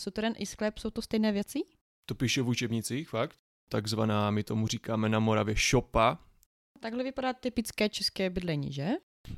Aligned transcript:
Suterén 0.00 0.34
i 0.38 0.46
sklep 0.46 0.78
jsou 0.78 0.90
to 0.90 1.02
stejné 1.02 1.32
věci? 1.32 1.58
To 2.08 2.14
píše 2.14 2.42
v 2.42 2.48
učebnicích, 2.48 3.08
fakt. 3.08 3.36
Takzvaná, 3.70 4.30
my 4.30 4.42
tomu 4.44 4.66
říkáme 4.66 5.08
na 5.08 5.18
Moravě 5.18 5.56
šopa. 5.56 6.18
Takhle 6.80 7.04
vypadá 7.04 7.32
typické 7.32 7.88
české 7.88 8.30
bydlení, 8.30 8.72
že? 8.72 8.88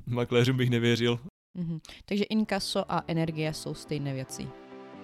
Makléřům 0.06 0.56
bych 0.56 0.70
nevěřil. 0.70 1.20
Mhm. 1.58 1.80
Takže 2.04 2.24
inkaso 2.24 2.92
a 2.92 3.04
energie 3.06 3.54
jsou 3.54 3.74
stejné 3.74 4.14
věci. 4.14 4.48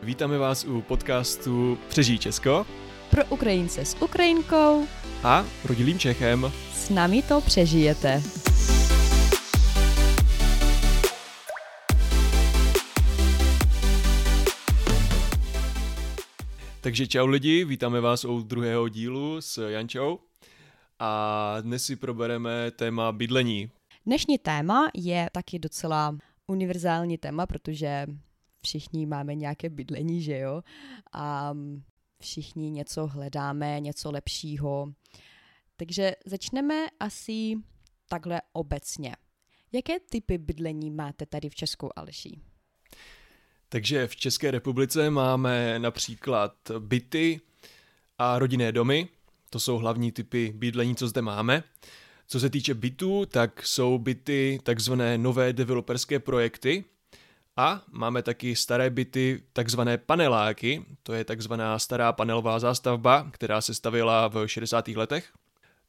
Vítáme 0.03 0.39
vás 0.39 0.65
u 0.65 0.83
podcastu 0.83 1.79
Přežij 1.89 2.19
Česko 2.19 2.67
Pro 3.11 3.25
Ukrajince 3.25 3.85
s 3.85 4.03
Ukrajinkou 4.03 4.87
a 5.25 5.45
rodilým 5.65 5.99
Čechem. 5.99 6.53
s 6.73 6.91
námi 6.91 7.23
to 7.23 7.41
přežijete. 7.41 8.23
Takže 16.87 17.07
čau 17.07 17.27
lidi, 17.27 17.65
vítáme 17.65 18.01
vás 18.01 18.25
u 18.25 18.41
druhého 18.41 18.89
dílu 18.89 19.41
s 19.41 19.69
Jančou. 19.69 20.19
A 20.99 21.57
dnes 21.61 21.85
si 21.85 21.97
probereme 21.97 22.71
téma 22.71 23.13
bydlení. 23.13 23.71
Dnešní 24.07 24.39
téma 24.39 24.89
je 24.95 25.29
taky 25.33 25.59
docela 25.59 26.19
univerzální 26.47 27.19
téma, 27.19 27.47
protože 27.47 28.07
všichni 28.63 29.07
máme 29.07 29.35
nějaké 29.35 29.71
bydlení, 29.71 30.23
že 30.23 30.39
jo? 30.39 30.63
A 31.13 31.55
všichni 32.21 32.71
něco 32.71 33.07
hledáme, 33.07 33.81
něco 33.81 34.11
lepšího. 34.11 34.93
Takže 35.77 36.13
začneme 36.27 36.87
asi 37.01 37.55
takhle 38.09 38.41
obecně. 38.53 39.17
Jaké 39.73 40.01
typy 40.01 40.39
bydlení 40.39 40.91
máte 40.91 41.27
tady 41.27 41.49
v 41.49 41.55
Česku, 41.55 41.99
Aleši? 41.99 42.41
Takže 43.69 44.07
v 44.07 44.17
České 44.17 44.51
republice 44.51 45.11
máme 45.11 45.79
například 45.79 46.55
byty 46.79 47.41
a 48.19 48.39
rodinné 48.39 48.73
domy. 48.73 49.09
To 49.51 49.61
jsou 49.61 49.79
hlavní 49.79 50.13
typy 50.13 50.53
bydlení, 50.57 50.97
co 50.97 51.09
zde 51.09 51.23
máme. 51.23 51.63
Co 52.29 52.41
se 52.41 52.51
týče 52.51 52.75
bytů, 52.75 53.27
tak 53.27 53.67
jsou 53.67 53.99
byty 53.99 54.61
takzvané 54.63 55.19
nové 55.19 55.53
developerské 55.53 56.19
projekty 56.19 56.85
a 57.57 57.83
máme 57.91 58.23
taky 58.23 58.57
staré 58.57 58.91
byty, 58.91 59.43
takzvané 59.53 59.99
paneláky, 59.99 60.85
to 61.03 61.13
je 61.13 61.25
takzvaná 61.25 61.79
stará 61.79 62.13
panelová 62.13 62.59
zástavba, 62.59 63.31
která 63.33 63.61
se 63.61 63.75
stavila 63.75 64.29
v 64.29 64.47
60. 64.47 64.89
letech. 64.89 65.33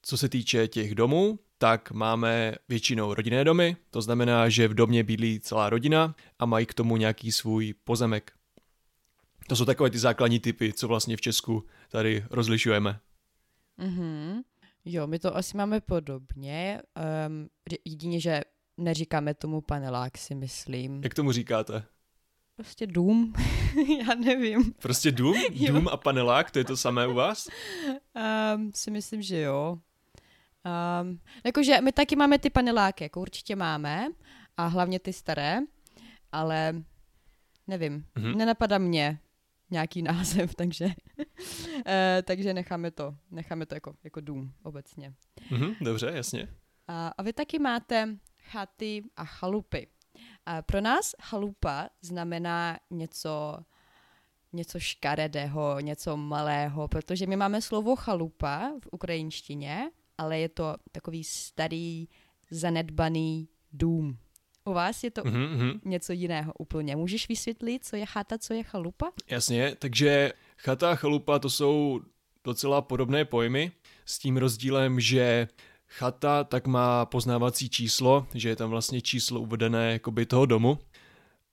Co 0.02 0.18
se 0.18 0.30
týče 0.30 0.68
těch 0.68 0.96
domů, 0.96 1.40
tak 1.58 1.92
máme 1.92 2.56
většinou 2.70 3.14
rodinné 3.14 3.44
domy, 3.44 3.78
to 3.92 4.02
znamená, 4.02 4.50
že 4.50 4.68
v 4.68 4.74
domě 4.74 5.04
bydlí 5.04 5.40
celá 5.40 5.70
rodina 5.70 6.16
a 6.40 6.46
mají 6.46 6.66
k 6.66 6.74
tomu 6.74 6.98
nějaký 6.98 7.32
svůj 7.32 7.74
pozemek. 7.84 8.32
To 9.48 9.56
jsou 9.56 9.66
takové 9.66 9.90
ty 9.90 10.00
základní 10.00 10.40
typy, 10.40 10.74
co 10.74 10.88
vlastně 10.88 11.18
v 11.18 11.22
Česku 11.22 11.66
tady 11.90 12.26
rozlišujeme. 12.30 13.00
Mhm. 13.78 14.42
Jo, 14.86 15.08
my 15.08 15.20
to 15.20 15.36
asi 15.36 15.58
máme 15.58 15.82
podobně. 15.82 16.82
Um, 17.28 17.50
jedině, 17.86 18.20
že 18.20 18.42
neříkáme 18.78 19.34
tomu 19.34 19.62
panelák, 19.62 20.18
si 20.18 20.36
myslím. 20.36 21.04
Jak 21.04 21.14
tomu 21.14 21.32
říkáte? 21.32 21.84
Prostě 22.56 22.88
dům. 22.88 23.34
Já 24.00 24.16
nevím. 24.16 24.74
Prostě 24.74 25.12
dům? 25.12 25.36
Jo. 25.52 25.74
Dům 25.74 25.88
a 25.88 25.98
panelák, 25.98 26.52
to 26.52 26.60
je 26.60 26.66
to 26.66 26.78
samé 26.78 27.08
u 27.08 27.14
vás? 27.14 27.48
Um, 28.56 28.72
si 28.76 28.92
myslím, 28.92 29.22
že 29.22 29.40
jo. 29.40 29.80
Um, 30.68 31.20
jakože 31.44 31.82
my 31.82 31.92
taky 31.92 32.16
máme 32.16 32.40
ty 32.40 32.50
paneláky, 32.50 33.04
jako 33.04 33.22
určitě 33.22 33.56
máme, 33.56 34.08
a 34.58 34.66
hlavně 34.68 35.00
ty 35.00 35.14
staré, 35.14 35.60
ale 36.32 36.84
nevím, 37.68 38.06
Mhm. 38.18 38.38
nenapadá 38.38 38.78
mě 38.78 39.20
nějaký 39.70 40.02
název, 40.12 40.56
takže, 40.56 40.86
uh, 40.86 41.24
takže 42.24 42.54
necháme 42.54 42.92
to, 42.92 43.16
necháme 43.32 43.66
to 43.66 43.76
jako, 43.76 43.94
jako 44.04 44.22
dům 44.22 44.54
obecně. 44.64 45.14
Mhm, 45.52 45.76
dobře, 45.82 46.12
jasně. 46.16 46.48
A, 46.88 47.08
a 47.18 47.22
vy 47.24 47.34
taky 47.34 47.60
máte 47.60 48.18
chaty 48.44 49.04
a 49.18 49.26
chalupy. 49.26 49.88
A 50.46 50.62
pro 50.62 50.82
nás 50.82 51.16
chalupa 51.22 51.90
znamená 52.02 52.80
něco, 52.92 53.58
něco 54.54 54.80
škaredého, 54.80 55.80
něco 55.80 56.18
malého, 56.18 56.88
protože 56.88 57.28
my 57.28 57.36
máme 57.36 57.62
slovo 57.62 57.96
chalupa 57.96 58.72
v 58.84 58.88
ukrajinštině, 58.92 59.92
ale 60.18 60.40
je 60.40 60.50
to 60.50 60.76
takový 60.92 61.24
starý, 61.24 62.08
zanedbaný 62.52 63.48
dům. 63.74 64.18
U 64.66 64.74
vás 64.74 65.04
je 65.04 65.12
to 65.12 65.22
Mhm, 65.26 65.42
mhm. 65.44 65.80
něco 65.86 66.14
jiného 66.14 66.54
úplně. 66.60 66.96
Můžeš 66.96 67.30
vysvětlit, 67.30 67.86
co 67.86 67.96
je 67.96 68.06
chata, 68.06 68.38
co 68.38 68.54
je 68.54 68.64
chalupa? 68.64 69.12
Jasně, 69.30 69.76
takže 69.80 70.34
chata 70.58 70.92
a 70.92 70.96
chalupa 70.96 71.40
to 71.40 71.50
jsou 71.50 72.02
docela 72.44 72.82
podobné 72.82 73.26
pojmy, 73.26 73.72
s 74.06 74.20
tím 74.20 74.38
rozdílem, 74.38 75.00
že 75.00 75.48
chata 75.88 76.44
tak 76.44 76.68
má 76.68 77.06
poznávací 77.06 77.70
číslo, 77.70 78.28
že 78.34 78.50
je 78.50 78.56
tam 78.56 78.70
vlastně 78.70 79.02
číslo 79.02 79.42
uvedené 79.42 79.92
jakoby 79.92 80.26
toho 80.26 80.46
domu, 80.46 80.80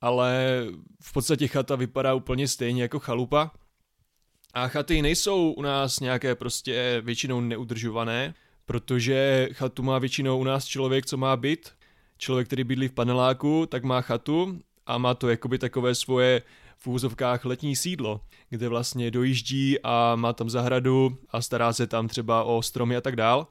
ale 0.00 0.60
v 1.02 1.12
podstatě 1.12 1.48
chata 1.48 1.76
vypadá 1.76 2.14
úplně 2.14 2.48
stejně 2.48 2.82
jako 2.82 2.98
chalupa. 2.98 3.50
A 4.54 4.68
chaty 4.68 5.02
nejsou 5.02 5.52
u 5.52 5.62
nás 5.62 6.00
nějaké 6.00 6.34
prostě 6.34 7.00
většinou 7.04 7.40
neudržované, 7.40 8.34
protože 8.66 9.48
chatu 9.52 9.82
má 9.82 9.98
většinou 9.98 10.38
u 10.38 10.44
nás 10.44 10.64
člověk, 10.64 11.06
co 11.06 11.16
má 11.16 11.36
byt. 11.36 11.72
Člověk, 12.18 12.46
který 12.46 12.64
bydlí 12.64 12.88
v 12.88 12.92
paneláku, 12.92 13.66
tak 13.66 13.84
má 13.84 14.00
chatu 14.00 14.58
a 14.86 14.98
má 14.98 15.14
to 15.14 15.28
jakoby 15.28 15.58
takové 15.58 15.94
svoje 15.94 16.42
v 16.78 16.86
úzovkách 16.86 17.44
letní 17.44 17.76
sídlo, 17.76 18.20
kde 18.50 18.68
vlastně 18.68 19.10
dojíždí 19.10 19.78
a 19.82 20.16
má 20.16 20.32
tam 20.32 20.50
zahradu 20.50 21.18
a 21.30 21.42
stará 21.42 21.72
se 21.72 21.86
tam 21.86 22.08
třeba 22.08 22.44
o 22.44 22.62
stromy 22.62 22.96
a 22.96 23.00
tak 23.00 23.16
dál. 23.16 23.46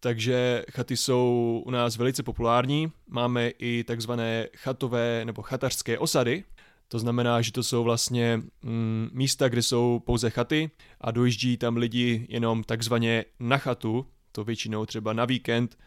Takže 0.00 0.64
chaty 0.72 0.96
jsou 0.96 1.62
u 1.66 1.70
nás 1.70 1.96
velice 1.96 2.22
populární. 2.22 2.92
Máme 3.08 3.48
i 3.48 3.84
takzvané 3.84 4.48
chatové 4.56 5.24
nebo 5.24 5.42
chatařské 5.42 5.98
osady. 5.98 6.44
To 6.88 6.98
znamená, 6.98 7.40
že 7.40 7.52
to 7.52 7.62
jsou 7.62 7.84
vlastně 7.84 8.42
mm, 8.62 9.08
místa, 9.12 9.48
kde 9.48 9.62
jsou 9.62 10.02
pouze 10.06 10.30
chaty 10.30 10.70
a 11.00 11.10
dojíždí 11.10 11.56
tam 11.56 11.76
lidi 11.76 12.26
jenom 12.28 12.64
takzvaně 12.64 13.24
na 13.40 13.58
chatu, 13.58 14.06
to 14.34 14.44
většinou 14.44 14.86
třeba 14.86 15.12
na 15.12 15.24
víkend. 15.24 15.78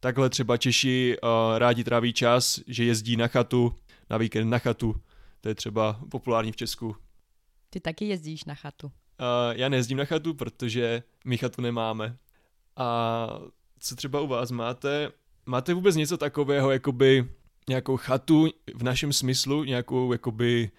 Takhle 0.00 0.30
třeba 0.30 0.56
Češi 0.56 1.16
uh, 1.22 1.58
rádi 1.58 1.84
tráví 1.84 2.12
čas, 2.12 2.60
že 2.66 2.84
jezdí 2.84 3.16
na 3.16 3.28
chatu, 3.28 3.74
na 4.10 4.16
víkend 4.18 4.50
na 4.50 4.58
chatu. 4.58 5.00
To 5.40 5.48
je 5.48 5.54
třeba 5.54 6.00
populární 6.10 6.52
v 6.52 6.56
Česku. 6.56 6.96
Ty 7.70 7.80
taky 7.80 8.04
jezdíš 8.04 8.44
na 8.44 8.54
chatu. 8.54 8.86
Uh, 8.86 8.92
já 9.52 9.68
nejezdím 9.68 9.98
na 9.98 10.04
chatu, 10.04 10.34
protože 10.34 11.02
my 11.24 11.38
chatu 11.38 11.62
nemáme. 11.62 12.16
A 12.76 13.28
co 13.78 13.96
třeba 13.96 14.20
u 14.20 14.26
vás 14.26 14.50
máte? 14.50 15.10
Máte 15.46 15.74
vůbec 15.74 15.96
něco 15.96 16.16
takového, 16.16 16.70
jakoby 16.70 17.28
nějakou 17.68 17.96
chatu 17.96 18.48
v 18.74 18.82
našem 18.82 19.12
smyslu, 19.12 19.64
nějakou 19.64 20.12
jakoby 20.12 20.70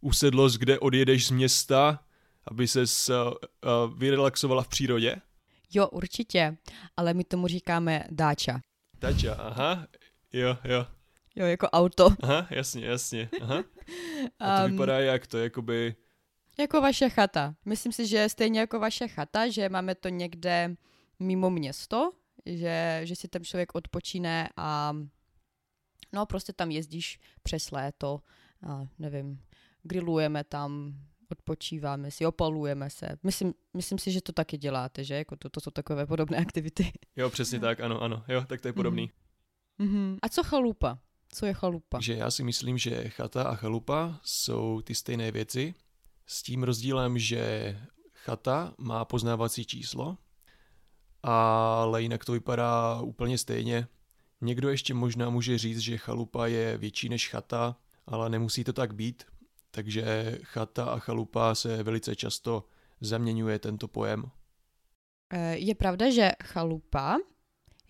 usedlost, 0.00 0.58
kde 0.58 0.78
odjedeš 0.78 1.26
z 1.26 1.30
města, 1.30 2.04
aby 2.44 2.68
ses 2.68 3.08
uh, 3.08 3.14
uh, 3.16 3.98
vyrelaxovala 3.98 4.62
v 4.62 4.68
přírodě? 4.68 5.16
Jo, 5.74 5.88
určitě, 5.88 6.56
ale 6.96 7.14
my 7.14 7.24
tomu 7.24 7.46
říkáme 7.46 8.04
dáča. 8.10 8.60
Tača, 8.98 9.34
aha, 9.34 9.86
jo, 10.32 10.56
jo, 10.64 10.86
Jo, 11.36 11.46
jako 11.46 11.66
auto. 11.68 12.08
aha, 12.22 12.46
jasně, 12.50 12.86
jasně, 12.86 13.28
aha. 13.42 13.64
A 14.38 14.56
to 14.56 14.62
Am, 14.64 14.70
vypadá 14.70 15.00
jak 15.00 15.26
to, 15.26 15.38
jakoby, 15.38 15.94
Jako 16.58 16.80
vaše 16.80 17.08
chata. 17.08 17.54
Myslím 17.64 17.92
si, 17.92 18.06
že 18.06 18.28
stejně 18.28 18.60
jako 18.60 18.80
vaše 18.80 19.08
chata, 19.08 19.48
že 19.48 19.68
máme 19.68 19.94
to 19.94 20.08
někde 20.08 20.76
mimo 21.18 21.50
město, 21.50 22.12
že, 22.46 23.00
že 23.04 23.16
si 23.16 23.28
tam 23.28 23.44
člověk 23.44 23.74
odpočíne 23.74 24.48
a 24.56 24.96
no 26.12 26.26
prostě 26.26 26.52
tam 26.52 26.70
jezdíš 26.70 27.18
přes 27.42 27.70
léto 27.70 28.20
a 28.66 28.86
nevím, 28.98 29.40
grillujeme 29.82 30.44
tam, 30.44 30.94
odpočíváme 31.32 32.10
si, 32.10 32.26
opalujeme 32.26 32.90
se. 32.90 33.08
Myslím, 33.22 33.54
myslím 33.74 33.98
si, 33.98 34.12
že 34.12 34.20
to 34.20 34.32
taky 34.32 34.58
děláte, 34.58 35.04
že? 35.04 35.14
Jako 35.14 35.36
to, 35.36 35.48
to 35.48 35.60
jsou 35.60 35.70
takové 35.70 36.06
podobné 36.06 36.36
aktivity. 36.36 36.92
jo, 37.16 37.30
přesně 37.30 37.60
tak, 37.60 37.80
ano, 37.80 38.00
ano, 38.00 38.24
jo, 38.28 38.44
tak 38.46 38.60
to 38.60 38.68
je 38.68 38.72
podobný. 38.72 39.10
Mhm. 39.78 40.18
A 40.22 40.28
co 40.28 40.42
chalupa? 40.42 40.98
Co 41.34 41.46
je 41.46 41.54
chalupa? 41.54 41.98
Takže 41.98 42.14
já 42.14 42.30
si 42.30 42.44
myslím, 42.44 42.78
že 42.78 43.08
chata 43.08 43.42
a 43.42 43.54
chalupa 43.54 44.20
jsou 44.22 44.80
ty 44.80 44.94
stejné 44.94 45.32
věci, 45.32 45.74
s 46.26 46.42
tím 46.42 46.62
rozdílem, 46.62 47.18
že 47.18 47.76
chata 48.14 48.74
má 48.78 49.04
poznávací 49.04 49.64
číslo, 49.64 50.18
ale 51.22 52.02
jinak 52.02 52.24
to 52.24 52.32
vypadá 52.32 53.00
úplně 53.00 53.38
stejně. 53.38 53.86
Někdo 54.40 54.68
ještě 54.68 54.94
možná 54.94 55.30
může 55.30 55.58
říct, 55.58 55.78
že 55.78 55.98
chalupa 55.98 56.46
je 56.46 56.78
větší 56.78 57.08
než 57.08 57.28
chata, 57.28 57.76
ale 58.06 58.30
nemusí 58.30 58.64
to 58.64 58.72
tak 58.72 58.94
být, 58.94 59.24
takže 59.74 60.38
chata 60.42 60.84
a 60.84 60.98
chalupa 60.98 61.54
se 61.54 61.82
velice 61.82 62.16
často 62.16 62.64
zaměňuje 63.00 63.58
tento 63.58 63.88
pojem. 63.88 64.24
Eh, 65.32 65.56
Je 65.56 65.74
pravda, 65.74 66.10
že 66.10 66.30
chalupa 66.44 67.16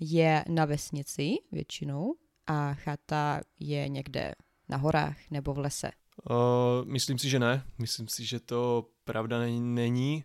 je 0.01 0.45
na 0.49 0.65
vesnici 0.65 1.35
většinou 1.53 2.15
a 2.47 2.75
chata 2.75 3.41
je 3.61 3.89
někde 3.89 4.35
na 4.69 4.77
horách 4.77 5.17
nebo 5.31 5.55
v 5.55 5.59
lese. 5.59 5.91
Uh, 6.31 6.85
myslím 6.85 7.19
si, 7.19 7.29
že 7.31 7.39
ne. 7.39 7.65
Myslím 7.79 8.09
si, 8.09 8.25
že 8.25 8.41
to 8.41 8.89
pravda 9.05 9.39
není. 9.61 10.25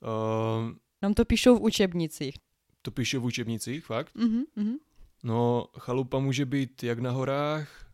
Uh, 0.00 0.72
Nám 1.02 1.14
to 1.14 1.24
píšou 1.24 1.58
v 1.58 1.62
učebnicích. 1.62 2.34
To 2.82 2.90
píšou 2.90 3.20
v 3.20 3.24
učebnicích, 3.24 3.84
fakt? 3.84 4.16
Uh-huh, 4.16 4.78
No, 5.22 5.66
chalupa 5.78 6.18
může 6.18 6.46
být 6.46 6.82
jak 6.82 6.98
na 6.98 7.10
horách, 7.10 7.86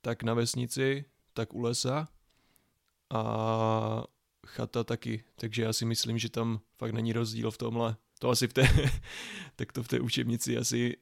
tak 0.00 0.22
na 0.22 0.34
vesnici, 0.34 1.04
tak 1.34 1.54
u 1.54 1.60
lesa 1.60 2.08
a 3.10 4.04
chata 4.46 4.84
taky, 4.84 5.24
takže 5.36 5.62
já 5.62 5.72
si 5.72 5.84
myslím, 5.84 6.18
že 6.18 6.28
tam 6.28 6.60
fakt 6.76 6.92
není 6.92 7.12
rozdíl 7.12 7.50
v 7.50 7.58
tomhle. 7.58 7.96
To 8.18 8.30
asi 8.30 8.48
v 8.48 8.52
té, 8.52 8.68
tak 9.56 9.72
to 9.72 9.82
v 9.82 9.88
té 9.88 10.00
učebnici 10.00 10.56
asi 10.56 10.96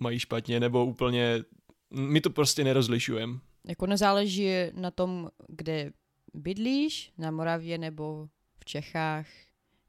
mají 0.00 0.18
špatně, 0.18 0.60
nebo 0.60 0.86
úplně, 0.86 1.44
my 1.90 2.20
to 2.20 2.30
prostě 2.30 2.64
nerozlišujeme. 2.64 3.38
Jako 3.64 3.86
nezáleží 3.86 4.48
na 4.72 4.90
tom, 4.90 5.30
kde 5.48 5.92
bydlíš, 6.34 7.12
na 7.18 7.30
Moravě 7.30 7.78
nebo 7.78 8.28
v 8.58 8.64
Čechách. 8.64 9.26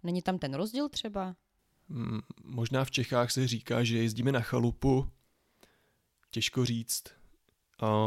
Není 0.04 0.22
tam 0.22 0.40
ten 0.40 0.54
rozdíl 0.54 0.90
třeba? 0.90 1.36
Hmm, 1.90 2.20
možná 2.44 2.86
v 2.86 2.92
Čechách 2.92 3.32
se 3.32 3.48
říká, 3.48 3.84
že 3.84 3.98
jezdíme 3.98 4.32
na 4.32 4.42
chalupu. 4.42 5.08
Těžko 6.32 6.66
říct. 6.66 7.04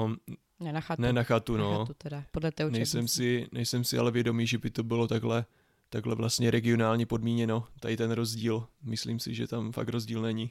Um, 0.05 0.17
ne 0.61 0.73
na 0.73 0.81
chatu. 0.81 1.03
Ne 1.03 1.13
na 1.13 1.23
chatu, 1.23 1.57
no. 1.57 1.71
Na 1.71 1.79
chatu 1.79 1.95
teda, 1.95 2.25
podle 2.31 2.53
té 2.53 2.71
nejsem 2.71 3.09
si, 3.09 3.49
nejsem 3.53 3.85
si 3.85 3.99
ale 3.99 4.11
vědomý, 4.11 4.47
že 4.47 4.59
by 4.59 4.71
to 4.71 4.83
bylo 4.83 5.09
takhle, 5.09 5.45
takhle 5.89 6.15
vlastně 6.15 6.51
regionálně 6.51 7.07
podmíněno, 7.07 7.67
tady 7.81 7.97
ten 7.97 8.11
rozdíl. 8.11 8.67
Myslím 8.83 9.21
si, 9.21 9.35
že 9.35 9.47
tam 9.47 9.73
fakt 9.73 9.89
rozdíl 9.89 10.23
není. 10.23 10.51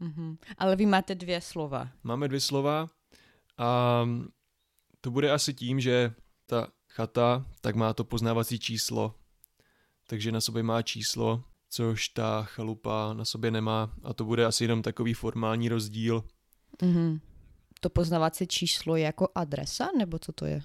Mm-hmm. 0.00 0.36
Ale 0.58 0.76
vy 0.76 0.86
máte 0.86 1.14
dvě 1.14 1.40
slova. 1.40 1.88
Máme 2.04 2.28
dvě 2.28 2.40
slova 2.40 2.90
a 3.58 4.04
to 5.00 5.10
bude 5.10 5.30
asi 5.30 5.54
tím, 5.54 5.80
že 5.80 6.14
ta 6.46 6.68
chata 6.88 7.46
tak 7.60 7.76
má 7.76 7.94
to 7.94 8.04
poznávací 8.04 8.58
číslo. 8.58 9.14
Takže 10.06 10.32
na 10.32 10.40
sobě 10.40 10.62
má 10.62 10.82
číslo, 10.82 11.44
což 11.70 12.08
ta 12.08 12.42
chalupa 12.42 13.12
na 13.12 13.24
sobě 13.24 13.50
nemá 13.50 13.94
a 14.02 14.14
to 14.14 14.24
bude 14.24 14.46
asi 14.46 14.64
jenom 14.64 14.82
takový 14.82 15.14
formální 15.14 15.68
rozdíl. 15.68 16.24
Mm-hmm. 16.82 17.20
To 17.84 17.90
poznávací 17.90 18.46
číslo 18.46 18.96
je 18.96 19.04
jako 19.04 19.28
adresa, 19.34 19.88
nebo 19.98 20.18
co 20.18 20.32
to 20.32 20.46
je? 20.46 20.62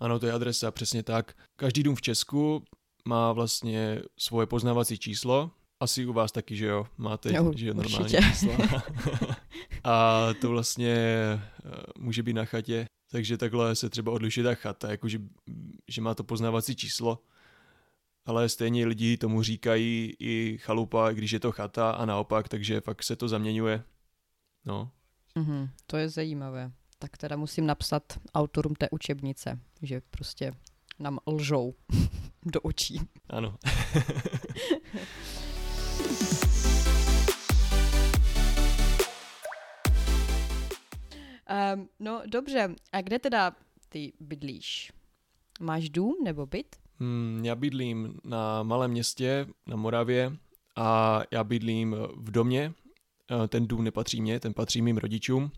Ano, 0.00 0.18
to 0.18 0.26
je 0.26 0.32
adresa, 0.32 0.70
přesně 0.70 1.02
tak. 1.02 1.36
Každý 1.56 1.82
dům 1.82 1.94
v 1.94 2.00
Česku 2.02 2.64
má 3.08 3.32
vlastně 3.32 4.02
svoje 4.18 4.46
poznávací 4.46 4.98
číslo. 4.98 5.50
Asi 5.80 6.06
u 6.06 6.12
vás 6.12 6.32
taky, 6.32 6.56
že 6.56 6.66
jo? 6.66 6.86
Máte, 6.96 7.34
jo, 7.34 7.52
že 7.56 7.66
jo, 7.66 7.74
normální 7.74 8.04
určitě. 8.04 8.22
číslo. 8.22 8.52
a 9.84 10.28
to 10.40 10.48
vlastně 10.48 10.94
eh, 10.94 11.40
může 11.98 12.22
být 12.22 12.32
na 12.32 12.44
chatě, 12.44 12.86
takže 13.10 13.36
takhle 13.36 13.76
se 13.76 13.90
třeba 13.90 14.12
odlišuje 14.12 14.44
ta 14.44 14.54
chata, 14.54 14.90
jakože 14.90 15.18
že 15.90 16.00
má 16.00 16.14
to 16.14 16.24
poznávací 16.24 16.76
číslo, 16.76 17.18
ale 18.26 18.48
stejně 18.48 18.86
lidi 18.86 19.16
tomu 19.16 19.42
říkají 19.42 20.12
i 20.18 20.58
chalupa, 20.60 21.12
když 21.12 21.30
je 21.30 21.40
to 21.40 21.52
chata 21.52 21.90
a 21.90 22.04
naopak, 22.04 22.48
takže 22.48 22.80
fakt 22.80 23.02
se 23.02 23.16
to 23.16 23.28
zaměňuje. 23.28 23.84
No. 24.64 24.90
Mm-hmm, 25.36 25.68
to 25.86 25.96
je 25.96 26.08
zajímavé. 26.08 26.72
Tak 26.98 27.16
teda 27.16 27.36
musím 27.36 27.66
napsat 27.66 28.02
autorům 28.34 28.74
té 28.74 28.90
učebnice, 28.90 29.58
že 29.82 30.02
prostě 30.10 30.52
nám 30.98 31.18
lžou 31.26 31.74
do 32.46 32.60
očí. 32.60 33.00
Ano. 33.30 33.58
um, 41.74 41.88
no 42.00 42.22
dobře, 42.26 42.74
a 42.92 43.02
kde 43.02 43.18
teda 43.18 43.52
ty 43.88 44.12
bydlíš? 44.20 44.92
Máš 45.60 45.90
dům 45.90 46.16
nebo 46.24 46.46
byt? 46.46 46.76
Hmm, 47.00 47.40
já 47.44 47.54
bydlím 47.54 48.20
na 48.24 48.62
malém 48.62 48.90
městě 48.90 49.46
na 49.66 49.76
Moravě 49.76 50.36
a 50.76 51.20
já 51.30 51.44
bydlím 51.44 51.96
v 52.16 52.30
domě. 52.30 52.72
Ten 53.48 53.66
dům 53.66 53.84
nepatří 53.84 54.20
mě, 54.20 54.40
ten 54.40 54.54
patří 54.54 54.82
mým 54.82 54.96
rodičům. 54.96 55.52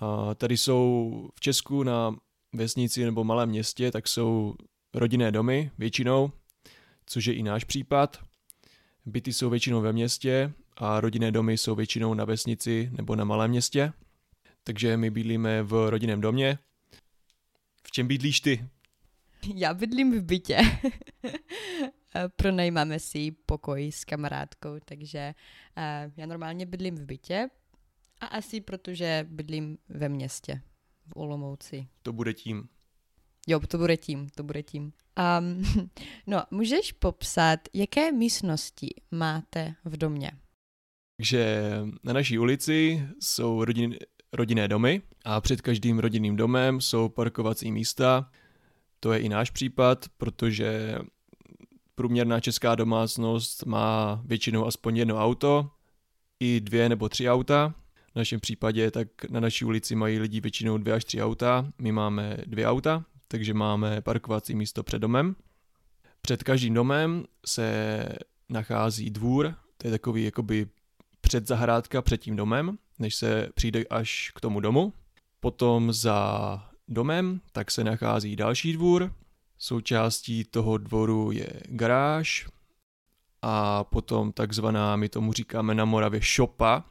A 0.00 0.34
tady 0.34 0.56
jsou 0.56 1.28
v 1.34 1.40
Česku 1.40 1.82
na 1.82 2.16
vesnici 2.52 3.04
nebo 3.04 3.24
malém 3.24 3.48
městě, 3.48 3.90
tak 3.90 4.08
jsou 4.08 4.54
rodinné 4.94 5.32
domy 5.32 5.70
většinou, 5.78 6.32
což 7.06 7.26
je 7.26 7.34
i 7.34 7.42
náš 7.42 7.64
případ. 7.64 8.18
Byty 9.06 9.32
jsou 9.32 9.50
většinou 9.50 9.80
ve 9.80 9.92
městě 9.92 10.52
a 10.76 11.00
rodinné 11.00 11.32
domy 11.32 11.58
jsou 11.58 11.74
většinou 11.74 12.14
na 12.14 12.24
vesnici 12.24 12.90
nebo 12.92 13.16
na 13.16 13.24
malém 13.24 13.50
městě. 13.50 13.92
Takže 14.64 14.96
my 14.96 15.10
bydlíme 15.10 15.62
v 15.62 15.90
rodinném 15.90 16.20
domě. 16.20 16.58
V 17.82 17.90
čem 17.90 18.06
bydlíš 18.06 18.40
ty? 18.40 18.68
Já 19.54 19.74
bydlím 19.74 20.20
v 20.20 20.22
bytě. 20.22 20.58
Pronajímáme 22.36 22.98
si 22.98 23.30
pokoj 23.30 23.92
s 23.92 24.04
kamarádkou, 24.04 24.76
takže 24.84 25.34
uh, 25.76 26.12
já 26.16 26.26
normálně 26.26 26.66
bydlím 26.66 26.94
v 26.94 27.04
bytě 27.04 27.48
a 28.20 28.26
asi 28.26 28.60
protože 28.60 29.26
bydlím 29.30 29.78
ve 29.88 30.08
městě, 30.08 30.62
v 31.06 31.16
Olomouci. 31.16 31.88
To 32.02 32.12
bude 32.12 32.34
tím. 32.34 32.68
Jo, 33.46 33.60
to 33.60 33.78
bude 33.78 33.96
tím, 33.96 34.28
to 34.28 34.42
bude 34.42 34.62
tím. 34.62 34.92
Um, 35.40 35.62
no, 36.26 36.42
můžeš 36.50 36.92
popsat, 36.92 37.60
jaké 37.74 38.12
místnosti 38.12 38.94
máte 39.10 39.74
v 39.84 39.96
domě? 39.96 40.30
Takže 41.16 41.62
na 42.04 42.12
naší 42.12 42.38
ulici 42.38 43.08
jsou 43.20 43.64
rodin, 43.64 43.96
rodinné 44.32 44.68
domy 44.68 45.02
a 45.24 45.40
před 45.40 45.60
každým 45.60 45.98
rodinným 45.98 46.36
domem 46.36 46.80
jsou 46.80 47.08
parkovací 47.08 47.72
místa. 47.72 48.30
To 49.00 49.12
je 49.12 49.20
i 49.20 49.28
náš 49.28 49.50
případ, 49.50 50.06
protože 50.16 50.98
průměrná 51.96 52.40
česká 52.40 52.74
domácnost 52.74 53.66
má 53.66 54.20
většinou 54.24 54.66
aspoň 54.66 54.96
jedno 54.96 55.24
auto, 55.24 55.70
i 56.40 56.60
dvě 56.60 56.88
nebo 56.88 57.08
tři 57.08 57.30
auta. 57.30 57.74
V 58.12 58.16
našem 58.16 58.40
případě 58.40 58.90
tak 58.90 59.08
na 59.30 59.40
naší 59.40 59.64
ulici 59.64 59.94
mají 59.94 60.18
lidi 60.18 60.40
většinou 60.40 60.78
dvě 60.78 60.94
až 60.94 61.04
tři 61.04 61.22
auta, 61.22 61.72
my 61.78 61.92
máme 61.92 62.36
dvě 62.46 62.66
auta, 62.66 63.04
takže 63.28 63.54
máme 63.54 64.00
parkovací 64.00 64.54
místo 64.54 64.82
před 64.82 64.98
domem. 64.98 65.36
Před 66.20 66.42
každým 66.42 66.74
domem 66.74 67.24
se 67.46 68.04
nachází 68.48 69.10
dvůr, 69.10 69.54
to 69.76 69.86
je 69.86 69.90
takový 69.90 70.24
jakoby 70.24 70.66
předzahrádka 71.20 72.02
před 72.02 72.16
tím 72.16 72.36
domem, 72.36 72.78
než 72.98 73.14
se 73.14 73.48
přijde 73.54 73.84
až 73.90 74.30
k 74.34 74.40
tomu 74.40 74.60
domu. 74.60 74.92
Potom 75.40 75.92
za 75.92 76.70
domem 76.88 77.40
tak 77.52 77.70
se 77.70 77.84
nachází 77.84 78.36
další 78.36 78.72
dvůr, 78.72 79.12
součástí 79.58 80.44
toho 80.44 80.78
dvoru 80.78 81.30
je 81.32 81.48
garáž 81.64 82.48
a 83.42 83.84
potom 83.84 84.32
takzvaná, 84.32 84.96
my 84.96 85.08
tomu 85.08 85.32
říkáme 85.32 85.74
na 85.74 85.84
Moravě 85.84 86.22
šopa. 86.22 86.84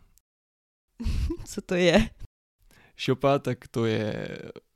Co 1.46 1.62
to 1.62 1.76
je? 1.76 2.10
Šopa, 2.96 3.40
tak 3.40 3.68
to 3.68 3.86
je 3.86 4.28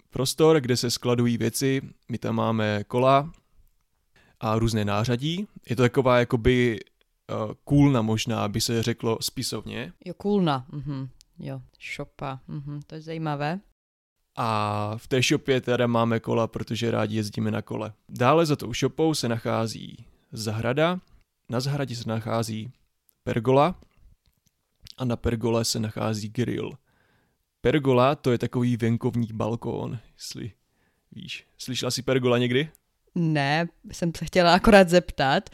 prostor, 0.10 0.62
kde 0.62 0.78
se 0.78 0.92
skladují 0.92 1.38
věci. 1.38 1.82
My 2.10 2.18
tam 2.18 2.36
máme 2.36 2.84
kola 2.84 3.32
a 4.40 4.60
různé 4.60 4.86
nářadí. 4.86 5.48
Je 5.70 5.76
to 5.76 5.82
taková 5.82 6.20
jakoby 6.20 6.80
uh, 6.80 7.54
kůlna 7.64 8.02
možná, 8.02 8.48
by 8.48 8.62
se 8.62 8.84
řeklo 8.84 9.18
spisovně. 9.22 9.94
Jo, 10.06 10.14
kůlna. 10.14 10.66
Mhm. 10.72 11.10
Jo, 11.40 11.62
šopa. 11.78 12.40
Mhm. 12.48 12.80
To 12.88 12.96
je 12.96 13.02
zajímavé. 13.02 13.60
A 14.42 14.94
v 14.98 15.08
té 15.08 15.24
šopě 15.24 15.62
teda 15.62 15.88
máme 15.88 16.20
kola, 16.20 16.48
protože 16.48 16.92
rádi 16.92 17.16
jezdíme 17.16 17.52
na 17.52 17.62
kole. 17.62 17.94
Dále 18.10 18.46
za 18.46 18.56
tou 18.56 18.74
šopou 18.74 19.14
se 19.14 19.30
nachází 19.30 20.06
zahrada. 20.32 21.00
Na 21.50 21.60
zahradě 21.60 21.96
se 21.96 22.10
nachází 22.10 22.72
pergola 23.24 23.76
a 24.98 25.06
na 25.06 25.16
pergole 25.16 25.66
se 25.66 25.80
nachází 25.80 26.30
grill. 26.30 26.72
Pergola 27.62 28.16
to 28.16 28.32
je 28.32 28.38
takový 28.38 28.78
venkovní 28.78 29.28
balkón, 29.34 30.00
jestli 30.14 30.52
víš. 31.12 31.46
Slyšela 31.58 31.92
jsi 31.92 32.02
pergola 32.02 32.38
někdy? 32.38 32.70
Ne, 33.16 33.68
jsem 33.92 34.12
se 34.18 34.26
chtěla 34.26 34.54
akorát 34.54 34.90
zeptat. 34.90 35.50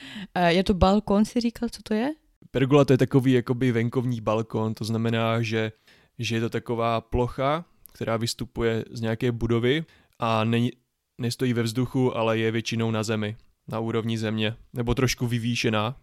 Je 0.48 0.64
to 0.64 0.74
balkón, 0.74 1.26
si 1.26 1.40
říkal, 1.40 1.70
co 1.70 1.82
to 1.84 1.94
je? 1.94 2.10
Pergola 2.52 2.86
to 2.86 2.94
je 2.94 2.98
takový 2.98 3.32
jakoby 3.32 3.72
venkovní 3.72 4.22
balkón, 4.22 4.74
to 4.74 4.84
znamená, 4.86 5.42
že, 5.42 5.72
že 6.20 6.36
je 6.36 6.42
to 6.42 6.50
taková 6.50 7.02
plocha, 7.02 7.66
která 7.96 8.18
vystupuje 8.18 8.86
z 8.92 9.02
nějaké 9.02 9.32
budovy 9.32 9.86
a 10.20 10.44
není, 10.44 10.72
nestojí 11.18 11.54
ve 11.54 11.64
vzduchu, 11.64 12.18
ale 12.18 12.38
je 12.38 12.52
většinou 12.52 12.92
na 12.92 13.04
zemi, 13.04 13.38
na 13.68 13.80
úrovni 13.80 14.18
země, 14.18 14.56
nebo 14.74 14.96
trošku 14.96 15.28
vyvýšená. 15.28 15.98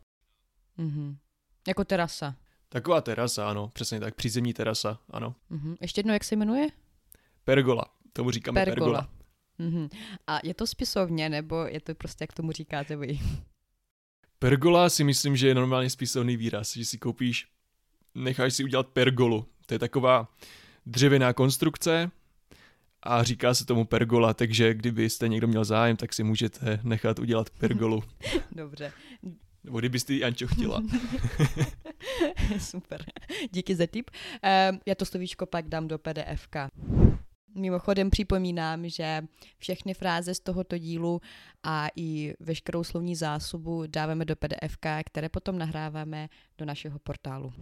Mm-hmm. 0.78 1.16
Jako 1.68 1.84
terasa. 1.84 2.36
Taková 2.68 3.00
terasa, 3.00 3.50
ano, 3.50 3.70
přesně 3.74 4.00
tak, 4.00 4.14
přízemní 4.14 4.52
terasa, 4.54 5.00
ano. 5.10 5.34
Mm-hmm. 5.50 5.76
Ještě 5.80 5.98
jedno, 5.98 6.12
jak 6.12 6.24
se 6.24 6.36
jmenuje? 6.36 6.68
Pergola, 7.44 7.84
tomu 8.12 8.30
říkáme 8.30 8.64
pergola. 8.64 9.08
pergola. 9.58 9.70
Mm-hmm. 9.70 9.88
A 10.26 10.40
je 10.44 10.54
to 10.54 10.66
spisovně, 10.66 11.28
nebo 11.28 11.56
je 11.56 11.80
to 11.80 11.94
prostě, 11.94 12.22
jak 12.22 12.32
tomu 12.32 12.52
říkáte 12.52 12.96
vy? 12.96 13.20
Pergola 14.38 14.90
si 14.90 15.04
myslím, 15.04 15.36
že 15.36 15.48
je 15.48 15.54
normálně 15.54 15.90
spisovný 15.90 16.36
výraz, 16.36 16.76
že 16.76 16.84
si 16.84 16.98
koupíš, 16.98 17.48
necháš 18.14 18.54
si 18.54 18.64
udělat 18.64 18.86
pergolu. 18.86 19.46
To 19.66 19.74
je 19.74 19.78
taková 19.78 20.28
dřevěná 20.86 21.32
konstrukce 21.32 22.10
a 23.02 23.22
říká 23.22 23.54
se 23.54 23.64
tomu 23.64 23.84
pergola, 23.84 24.34
takže 24.34 24.74
kdybyste 24.74 25.28
někdo 25.28 25.46
měl 25.46 25.64
zájem, 25.64 25.96
tak 25.96 26.12
si 26.12 26.22
můžete 26.22 26.80
nechat 26.82 27.18
udělat 27.18 27.50
pergolu. 27.50 28.02
Dobře. 28.52 28.92
Nebo 29.64 29.78
kdybyste 29.78 30.12
ji 30.12 30.24
Ančo 30.24 30.46
chtěla. 30.46 30.82
Super. 32.58 33.04
Díky 33.50 33.76
za 33.76 33.86
tip. 33.86 34.10
Um, 34.70 34.80
já 34.86 34.94
to 34.94 35.04
slovíčko 35.04 35.46
pak 35.46 35.68
dám 35.68 35.88
do 35.88 35.98
PDFka. 35.98 36.68
Mimochodem 37.54 38.10
připomínám, 38.10 38.88
že 38.88 39.22
všechny 39.58 39.94
fráze 39.94 40.34
z 40.34 40.40
tohoto 40.40 40.78
dílu 40.78 41.20
a 41.62 41.88
i 41.96 42.34
veškerou 42.40 42.84
slovní 42.84 43.16
zásobu 43.16 43.84
dáváme 43.86 44.24
do 44.24 44.36
PDF, 44.36 44.76
které 45.04 45.28
potom 45.28 45.58
nahráváme 45.58 46.28
do 46.58 46.64
našeho 46.64 46.98
portálu. 46.98 47.52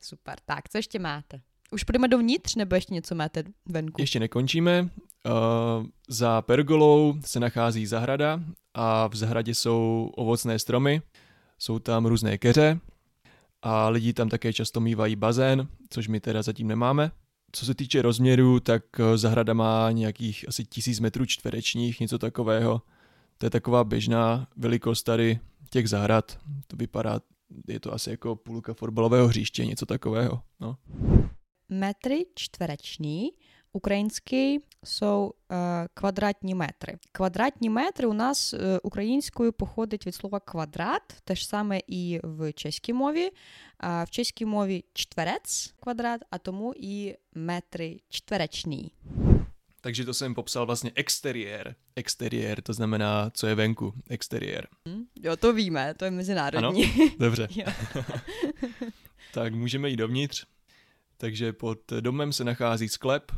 Super. 0.00 0.38
Tak, 0.44 0.68
co 0.68 0.78
ještě 0.78 0.98
máte? 0.98 1.40
Už 1.70 1.84
půjdeme 1.84 2.08
dovnitř, 2.08 2.54
nebo 2.54 2.74
ještě 2.74 2.94
něco 2.94 3.14
máte 3.14 3.44
venku? 3.66 4.00
Ještě 4.00 4.20
nekončíme. 4.20 4.82
Uh, 4.82 5.86
za 6.08 6.42
pergolou 6.42 7.14
se 7.24 7.40
nachází 7.40 7.86
zahrada 7.86 8.40
a 8.74 9.06
v 9.06 9.16
zahradě 9.16 9.54
jsou 9.54 10.10
ovocné 10.16 10.58
stromy, 10.58 11.02
jsou 11.58 11.78
tam 11.78 12.06
různé 12.06 12.38
keře 12.38 12.80
a 13.62 13.88
lidi 13.88 14.12
tam 14.12 14.28
také 14.28 14.52
často 14.52 14.80
mývají 14.80 15.16
bazén, 15.16 15.68
což 15.90 16.08
my 16.08 16.20
teda 16.20 16.42
zatím 16.42 16.68
nemáme. 16.68 17.10
Co 17.52 17.66
se 17.66 17.74
týče 17.74 18.02
rozměru, 18.02 18.60
tak 18.60 18.82
eh, 19.00 19.18
zahrada 19.18 19.54
má 19.54 19.90
nějakých 19.90 20.44
asi 20.48 20.64
tisíc 20.64 21.00
metrů 21.00 21.26
čtverečních, 21.26 22.00
něco 22.00 22.18
takového. 22.18 22.82
To 23.38 23.46
je 23.46 23.50
taková 23.50 23.84
běžná 23.84 24.46
velikost 24.56 25.02
tady 25.02 25.38
těch 25.70 25.88
zahrad. 25.88 26.38
To 26.66 26.76
vypadá, 26.76 27.20
je 27.68 27.80
to 27.80 27.94
asi 27.94 28.10
jako 28.10 28.36
půlka 28.36 28.74
fotbalového 28.74 29.28
hřiště, 29.28 29.66
něco 29.66 29.86
takového. 29.86 30.42
No 30.60 30.76
Metry 31.69 32.25
čtvereční 32.35 33.33
Український 33.71 34.59
jsou 34.83 35.33
uh, 35.49 35.87
квадратні 35.93 36.55
метри. 36.55 36.97
Квадратні 37.11 37.69
метри 37.69 38.07
у 38.07 38.13
нас 38.13 38.53
uh, 38.53 38.79
українською 38.83 39.53
походить 39.53 40.07
від 40.07 40.15
слова 40.15 40.39
квадрат, 40.39 41.21
те 41.23 41.35
ж 41.35 41.47
саме 41.47 41.81
і 41.87 42.19
в 42.23 42.53
чеській 42.53 42.93
мові. 42.93 43.29
Uh, 43.79 44.05
в 44.05 44.09
чеській 44.09 44.45
мові 44.45 44.85
čtverec 44.93 45.73
квадрат, 45.83 46.21
а 46.29 46.37
тому 46.37 46.73
і 46.77 47.15
metry 47.35 47.99
čtverečný. 48.09 48.91
Takže 49.81 50.05
to 50.05 50.13
jsem 50.13 50.35
popsal 50.35 50.65
vlastně 50.65 50.91
exteriér. 50.95 51.75
Exteriér, 51.95 52.61
to 52.61 52.73
znamená, 52.73 53.31
co 53.33 53.47
je 53.47 53.55
venku. 53.55 53.93
Exteriér. 54.09 54.67
Hmm, 54.87 55.03
jo, 55.15 55.35
to 55.35 55.53
víme, 55.53 55.93
to 55.93 56.05
je 56.05 56.11
mezinárodní. 56.11 56.85
Ano? 56.85 57.11
Dobře. 57.19 57.47
tak 59.33 59.53
můžeme 59.53 59.89
jít 59.89 59.95
dovnitř. 59.95 60.45
Takže 61.20 61.52
pod 61.52 61.78
domem 62.00 62.32
se 62.32 62.44
nachází 62.44 62.88
sklep, 62.88 63.32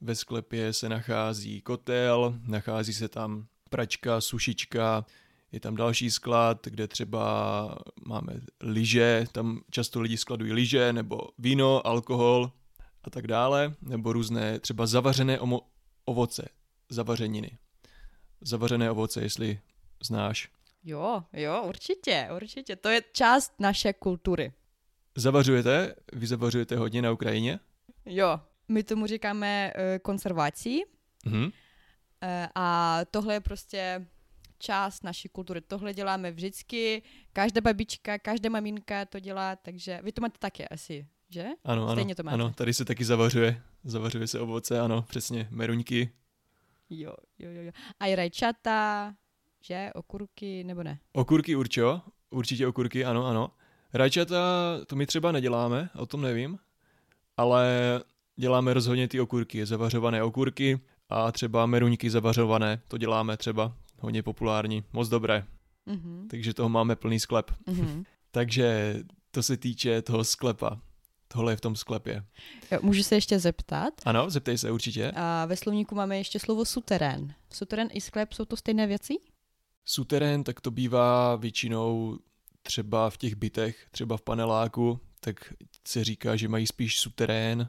ve 0.00 0.14
sklepě 0.14 0.72
se 0.72 0.88
nachází 0.88 1.60
kotel, 1.60 2.34
nachází 2.46 2.92
se 2.92 3.08
tam 3.08 3.46
pračka, 3.70 4.20
sušička, 4.20 5.04
je 5.52 5.60
tam 5.60 5.76
další 5.76 6.10
sklad, 6.10 6.66
kde 6.66 6.88
třeba 6.88 7.78
máme 8.06 8.32
lyže, 8.60 9.24
tam 9.32 9.60
často 9.70 10.00
lidi 10.00 10.16
skladují 10.16 10.52
lyže, 10.52 10.92
nebo 10.92 11.18
víno, 11.38 11.86
alkohol 11.86 12.52
a 13.04 13.10
tak 13.10 13.26
dále, 13.26 13.74
nebo 13.82 14.12
různé 14.12 14.58
třeba 14.60 14.86
zavařené 14.86 15.38
omo- 15.38 15.62
ovoce, 16.04 16.48
zavařeniny. 16.88 17.58
Zavařené 18.40 18.90
ovoce, 18.90 19.22
jestli 19.22 19.60
znáš. 20.04 20.48
Jo, 20.84 21.24
jo, 21.32 21.62
určitě, 21.68 22.28
určitě. 22.36 22.76
To 22.76 22.88
je 22.88 23.02
část 23.12 23.52
naše 23.58 23.92
kultury. 23.92 24.52
Zavařujete? 25.16 25.94
Vy 26.12 26.26
zavařujete 26.26 26.76
hodně 26.76 27.02
na 27.02 27.12
Ukrajině? 27.12 27.60
Jo, 28.06 28.40
my 28.68 28.82
tomu 28.82 29.06
říkáme 29.06 29.72
uh, 29.76 29.82
konservací. 30.02 30.82
Mm-hmm. 31.26 31.44
Uh, 31.44 31.50
a 32.54 32.98
tohle 33.10 33.34
je 33.34 33.40
prostě 33.40 34.06
část 34.58 35.04
naší 35.04 35.28
kultury. 35.28 35.60
Tohle 35.60 35.94
děláme 35.94 36.30
vždycky, 36.32 37.02
každá 37.32 37.60
babička, 37.60 38.18
každá 38.18 38.50
maminka 38.50 39.04
to 39.04 39.20
dělá, 39.20 39.56
takže 39.56 40.00
vy 40.02 40.12
to 40.12 40.20
máte 40.20 40.38
taky 40.38 40.68
asi, 40.68 41.06
že? 41.28 41.46
Ano, 41.64 41.92
Stejně 41.92 42.12
ano, 42.12 42.14
to 42.14 42.22
máte. 42.22 42.34
ano, 42.34 42.52
tady 42.52 42.74
se 42.74 42.84
taky 42.84 43.04
zavařuje, 43.04 43.62
zavařuje 43.84 44.26
se 44.26 44.40
ovoce, 44.40 44.80
ano, 44.80 45.02
přesně, 45.02 45.48
meruňky. 45.50 46.12
Jo, 46.90 47.12
jo, 47.38 47.50
jo, 47.50 47.62
jo. 47.62 47.72
A 48.00 48.06
i 48.06 48.14
rajčata, 48.14 49.14
že, 49.60 49.90
okurky, 49.94 50.64
nebo 50.64 50.82
ne? 50.82 50.98
Okurky 51.12 51.56
určo, 51.56 52.02
určitě 52.30 52.66
okurky, 52.66 53.04
ano, 53.04 53.26
ano. 53.26 53.50
Rajčata, 53.94 54.36
to 54.86 54.96
my 54.96 55.06
třeba 55.06 55.32
neděláme, 55.32 55.90
o 55.96 56.06
tom 56.06 56.20
nevím, 56.22 56.58
ale 57.36 57.66
děláme 58.36 58.74
rozhodně 58.74 59.08
ty 59.08 59.20
okurky, 59.20 59.66
zavařované 59.66 60.22
okurky 60.22 60.80
a 61.08 61.32
třeba 61.32 61.66
meruňky 61.66 62.10
zavařované, 62.10 62.80
to 62.88 62.98
děláme 62.98 63.36
třeba, 63.36 63.72
hodně 63.98 64.22
populární, 64.22 64.84
moc 64.92 65.08
dobré. 65.08 65.44
Mm-hmm. 65.88 66.26
Takže 66.30 66.54
toho 66.54 66.68
máme 66.68 66.96
plný 66.96 67.20
sklep. 67.20 67.50
Mm-hmm. 67.50 68.04
Takže 68.30 68.98
to 69.30 69.42
se 69.42 69.56
týče 69.56 70.02
toho 70.02 70.24
sklepa. 70.24 70.80
Tohle 71.28 71.52
je 71.52 71.56
v 71.56 71.60
tom 71.60 71.76
sklepě. 71.76 72.24
Jo, 72.70 72.78
můžu 72.82 73.02
se 73.02 73.14
ještě 73.14 73.38
zeptat? 73.38 73.94
Ano, 74.04 74.30
zeptej 74.30 74.58
se 74.58 74.70
určitě. 74.70 75.12
A 75.16 75.46
ve 75.46 75.56
slovníku 75.56 75.94
máme 75.94 76.18
ještě 76.18 76.38
slovo 76.38 76.64
suterén. 76.64 77.34
Suterén 77.52 77.88
i 77.92 78.00
sklep 78.00 78.32
jsou 78.32 78.44
to 78.44 78.56
stejné 78.56 78.86
věci? 78.86 79.14
Suterén, 79.84 80.44
tak 80.44 80.60
to 80.60 80.70
bývá 80.70 81.36
většinou 81.36 82.18
třeba 82.62 83.10
v 83.10 83.16
těch 83.16 83.34
bytech, 83.34 83.86
třeba 83.90 84.16
v 84.16 84.22
paneláku, 84.22 85.00
tak 85.20 85.52
se 85.88 86.04
říká, 86.04 86.36
že 86.36 86.48
mají 86.48 86.66
spíš 86.66 87.00
suterén 87.00 87.68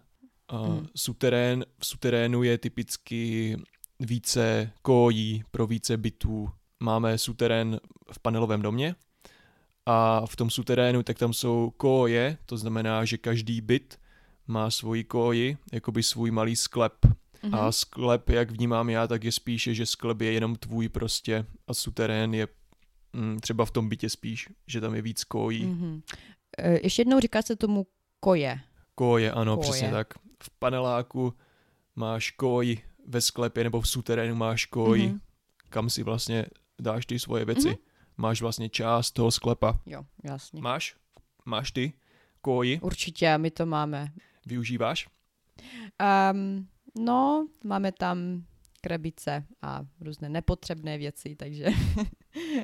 hmm. 0.52 0.88
suterén, 0.96 1.66
v 1.80 1.86
suterénu 1.86 2.44
je 2.44 2.58
typicky 2.58 3.58
více 4.00 4.72
kojí 4.82 5.44
pro 5.52 5.68
více 5.68 5.98
bytů. 5.98 6.50
Máme 6.80 7.18
suterén 7.18 7.80
v 8.12 8.20
panelovém 8.20 8.62
domě 8.62 8.96
a 9.86 10.26
v 10.26 10.36
tom 10.36 10.50
suterénu 10.50 11.04
tak 11.04 11.18
tam 11.18 11.34
jsou 11.34 11.74
koje, 11.78 12.38
to 12.46 12.58
znamená, 12.58 13.06
že 13.06 13.18
každý 13.18 13.62
byt 13.62 14.00
má 14.48 14.72
svoji 14.72 15.04
koji, 15.04 15.58
jakoby 15.72 16.04
svůj 16.04 16.32
malý 16.32 16.56
sklep. 16.56 16.94
Mm-hmm. 17.06 17.60
A 17.60 17.72
sklep, 17.72 18.30
jak 18.30 18.52
vnímám 18.52 18.90
já, 18.90 19.08
tak 19.08 19.24
je 19.24 19.32
spíše, 19.32 19.74
že 19.74 19.86
sklep 19.86 20.22
je 20.22 20.32
jenom 20.32 20.56
tvůj 20.56 20.90
prostě 20.90 21.46
a 21.68 21.74
suterén 21.74 22.34
je 22.34 22.46
mm, 22.46 22.52
třeba 23.41 23.65
v 23.65 23.72
tom 23.72 23.89
bytě 23.89 24.10
spíš, 24.10 24.50
že 24.68 24.82
tam 24.82 24.96
je 24.96 25.01
víc 25.01 25.24
kojí. 25.24 25.65
Mm-hmm. 25.65 26.01
ještě 26.84 27.01
jednou 27.01 27.20
říká 27.20 27.41
se 27.41 27.56
tomu 27.56 27.88
koje. 28.20 28.60
Koje, 28.96 29.32
ano, 29.32 29.58
koje. 29.58 29.70
přesně 29.70 29.91
tak 29.91 30.13
v 30.44 30.50
paneláku 30.60 31.34
máš 31.96 32.32
koj 32.32 32.77
ve 33.08 33.22
sklepě 33.22 33.63
nebo 33.63 33.82
v 33.82 33.88
suterénu 33.88 34.36
máš 34.36 34.65
koj, 34.65 35.00
mm-hmm. 35.00 35.20
kam 35.70 35.89
si 35.89 36.03
vlastně 36.03 36.46
dáš 36.80 37.06
ty 37.06 37.20
svoje 37.20 37.46
věci. 37.46 37.70
Mm-hmm. 37.70 37.77
Máš 38.18 38.41
vlastně 38.41 38.70
část 38.70 39.12
toho 39.12 39.32
sklepa. 39.32 39.80
Jo, 39.86 40.03
jasně. 40.24 40.62
Máš? 40.62 40.96
Máš 41.46 41.72
ty 41.72 41.94
koji? 42.41 42.80
Určitě, 42.80 43.38
my 43.38 43.51
to 43.51 43.65
máme. 43.65 44.12
Využíváš? 44.46 45.08
Um, 46.32 46.68
no, 47.06 47.48
máme 47.63 47.91
tam 47.91 48.46
krabice 48.82 49.46
a 49.62 49.86
různé 50.02 50.30
nepotřebné 50.30 50.98
věci, 50.98 51.36
takže... 51.36 51.66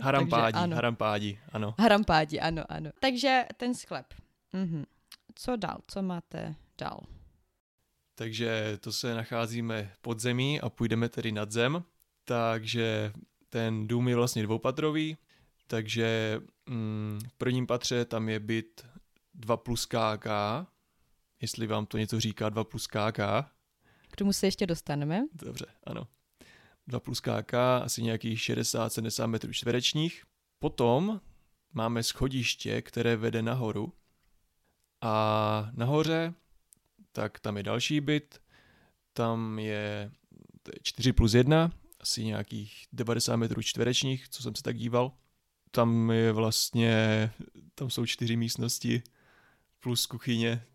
Harampádi, 0.02 0.42
takže 0.54 0.64
ano. 0.64 0.76
harampádi, 0.76 1.40
ano. 1.52 1.76
Harampádi, 1.80 2.40
ano, 2.40 2.64
ano. 2.70 2.90
Takže 3.00 3.46
ten 3.58 3.76
sklep. 3.76 4.14
Mhm. 4.54 4.86
Co 5.36 5.56
dál? 5.56 5.78
Co 5.88 6.02
máte 6.02 6.56
dál? 6.78 7.00
Takže 8.16 8.78
to 8.82 8.92
se 8.92 9.14
nacházíme 9.14 9.92
pod 10.02 10.20
zemí 10.20 10.62
a 10.62 10.70
půjdeme 10.70 11.10
tedy 11.10 11.32
nad 11.32 11.52
zem. 11.52 11.84
Takže 12.26 13.14
ten 13.50 13.88
dům 13.88 14.08
je 14.08 14.16
vlastně 14.16 14.44
dvoupatrový, 14.44 15.18
takže 15.68 16.40
mm, 16.70 17.20
v 17.30 17.34
prvním 17.34 17.68
patře 17.68 18.06
tam 18.06 18.30
je 18.30 18.40
byt 18.40 18.88
2 19.34 19.58
plus 19.58 19.86
KK, 19.86 20.28
jestli 21.42 21.68
vám 21.68 21.86
to 21.86 21.98
něco 21.98 22.20
říká 22.20 22.50
2 22.50 22.64
plus 22.64 22.88
KK. 22.88 23.20
K 24.12 24.16
tomu 24.16 24.34
se 24.34 24.48
ještě 24.48 24.68
dostaneme. 24.68 25.24
Dobře, 25.34 25.66
ano. 25.84 26.08
2 26.88 27.00
plus 27.00 27.20
KK, 27.20 27.54
asi 27.84 28.04
nějakých 28.04 28.40
60-70 28.40 29.28
metrů 29.28 29.54
čtverečních. 29.54 30.24
Potom 30.60 31.22
máme 31.74 32.04
schodiště, 32.04 32.82
které 32.82 33.16
vede 33.16 33.42
nahoru. 33.42 33.94
A 35.02 35.70
nahoře 35.74 36.34
tak 37.18 37.40
tam 37.40 37.58
je 37.58 37.64
další 37.64 38.02
byt, 38.02 38.42
tam 39.14 39.60
je 39.60 40.12
4 40.82 41.14
plus 41.14 41.34
1, 41.34 41.72
asi 42.00 42.24
nějakých 42.24 42.86
90 42.94 43.36
metrů 43.36 43.62
čtverečních, 43.62 44.30
co 44.30 44.44
jsem 44.44 44.56
se 44.56 44.64
tak 44.64 44.78
díval. 44.78 45.12
Tam 45.72 46.12
je 46.12 46.32
vlastně, 46.32 47.32
tam 47.76 47.90
jsou 47.90 48.06
čtyři 48.06 48.36
místnosti 48.36 49.04
plus 49.80 50.06
kuchyně. 50.06 50.66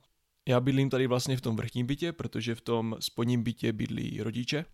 Já 0.49 0.61
bydlím 0.61 0.91
tady 0.91 1.07
vlastně 1.07 1.37
v 1.37 1.41
tom 1.41 1.57
vrchním 1.57 1.87
bytě, 1.87 2.13
protože 2.13 2.55
v 2.55 2.61
tom 2.61 2.97
spodním 3.01 3.43
bytě 3.43 3.73
bydlí 3.73 4.23
rodiče 4.23 4.65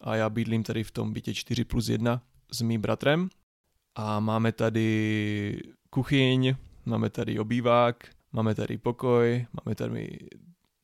a 0.00 0.16
já 0.16 0.30
bydlím 0.30 0.62
tady 0.62 0.84
v 0.84 0.90
tom 0.90 1.12
bytě 1.12 1.34
4 1.34 1.64
plus 1.64 1.88
1 1.88 2.22
s 2.52 2.62
mým 2.62 2.80
bratrem 2.80 3.28
a 3.94 4.20
máme 4.20 4.52
tady 4.52 5.60
kuchyň, 5.90 6.54
máme 6.86 7.10
tady 7.10 7.38
obývák, 7.38 7.96
máme 8.32 8.54
tady 8.54 8.78
pokoj, 8.78 9.46
máme 9.52 9.74
tady 9.74 10.18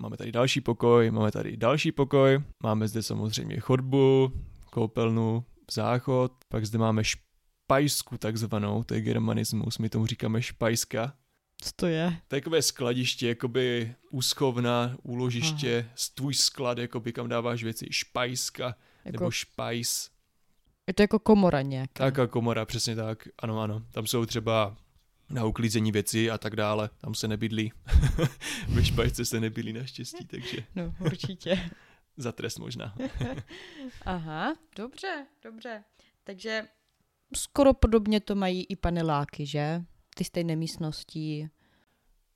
máme 0.03 0.17
tady 0.17 0.33
další 0.33 0.61
pokoj, 0.61 1.11
máme 1.11 1.31
tady 1.31 1.57
další 1.57 1.93
pokoj, 1.93 2.43
máme 2.63 2.89
zde 2.89 3.03
samozřejmě 3.03 3.61
chodbu, 3.61 4.33
koupelnu, 4.71 5.45
záchod, 5.71 6.33
pak 6.49 6.67
zde 6.67 6.79
máme 6.79 7.03
špajsku 7.05 8.19
takzvanou, 8.19 8.83
to 8.83 8.95
je 8.95 9.01
germanismus, 9.01 9.79
my 9.79 9.89
tomu 9.89 10.07
říkáme 10.07 10.43
špajska. 10.43 11.13
Co 11.61 11.71
to 11.77 11.87
je? 11.87 12.17
Takové 12.29 12.63
skladiště, 12.63 13.29
jakoby 13.29 13.95
úschovna, 14.11 14.97
úložiště, 15.03 15.85
Aha. 15.89 15.97
tvůj 16.15 16.35
sklad, 16.35 16.79
jakoby 16.79 17.13
kam 17.13 17.29
dáváš 17.29 17.65
věci, 17.65 17.87
špajska 17.91 18.65
jako... 19.05 19.19
nebo 19.19 19.31
špajs. 19.31 20.11
Je 20.87 20.95
to 20.95 21.03
jako 21.03 21.19
komora 21.19 21.63
nějaká. 21.63 22.05
Tak 22.05 22.19
a 22.19 22.27
komora, 22.27 22.65
přesně 22.65 22.97
tak, 22.97 23.29
ano, 23.39 23.61
ano. 23.61 23.83
Tam 23.93 24.07
jsou 24.07 24.27
třeba 24.27 24.77
na 25.31 25.45
uklízení 25.45 25.93
věci 25.93 26.31
a 26.31 26.39
tak 26.39 26.57
dále. 26.57 26.91
Tam 27.01 27.15
se 27.15 27.29
nebydlí. 27.29 27.73
Ve 28.69 28.85
špajce 28.85 29.25
se 29.25 29.41
nebydlí 29.41 29.73
naštěstí, 29.73 30.25
takže... 30.25 30.57
No, 30.75 30.95
určitě. 31.01 31.71
Za 32.17 32.33
trest 32.33 32.59
možná. 32.59 32.95
Aha, 34.05 34.55
dobře, 34.77 35.27
dobře. 35.43 35.85
Takže 36.25 36.63
skoro 37.37 37.75
podobně 37.75 38.21
to 38.21 38.35
mají 38.35 38.65
i 38.65 38.77
paneláky, 38.77 39.47
že? 39.47 39.85
Ty 40.15 40.25
stejné 40.25 40.57
místnosti. 40.57 41.51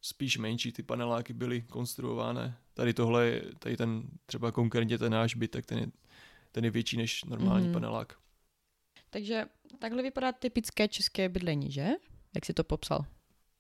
Spíš 0.00 0.38
menší 0.38 0.72
ty 0.72 0.82
paneláky 0.82 1.32
byly 1.32 1.62
konstruované. 1.62 2.58
Tady 2.74 2.94
tohle, 2.94 3.40
tady 3.58 3.76
ten 3.76 4.02
třeba 4.26 4.52
konkrétně 4.52 4.98
ten 4.98 5.12
náš 5.12 5.34
byt, 5.34 5.50
tak 5.50 5.66
ten 5.66 5.78
je, 5.78 5.86
ten 6.52 6.64
je 6.64 6.70
větší 6.70 6.96
než 6.96 7.24
normální 7.24 7.66
mm. 7.66 7.72
panelák. 7.72 8.18
Takže 9.10 9.44
takhle 9.78 10.02
vypadá 10.02 10.32
typické 10.32 10.88
české 10.88 11.28
bydlení, 11.28 11.72
že? 11.72 11.88
Jak 12.34 12.44
jsi 12.44 12.54
to 12.54 12.64
popsal? 12.64 13.04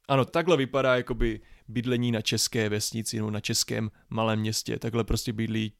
Ano, 0.08 0.24
takhle 0.24 0.56
vypadá 0.56 0.96
jakoby 0.96 1.40
bydlení 1.68 2.12
na 2.12 2.20
české 2.20 2.68
vesnici 2.68 3.16
nebo 3.16 3.30
na 3.30 3.40
českém 3.40 3.90
malém 4.10 4.40
městě. 4.40 4.78
Takhle 4.78 5.04
prostě 5.04 5.32
bydlí 5.32 5.72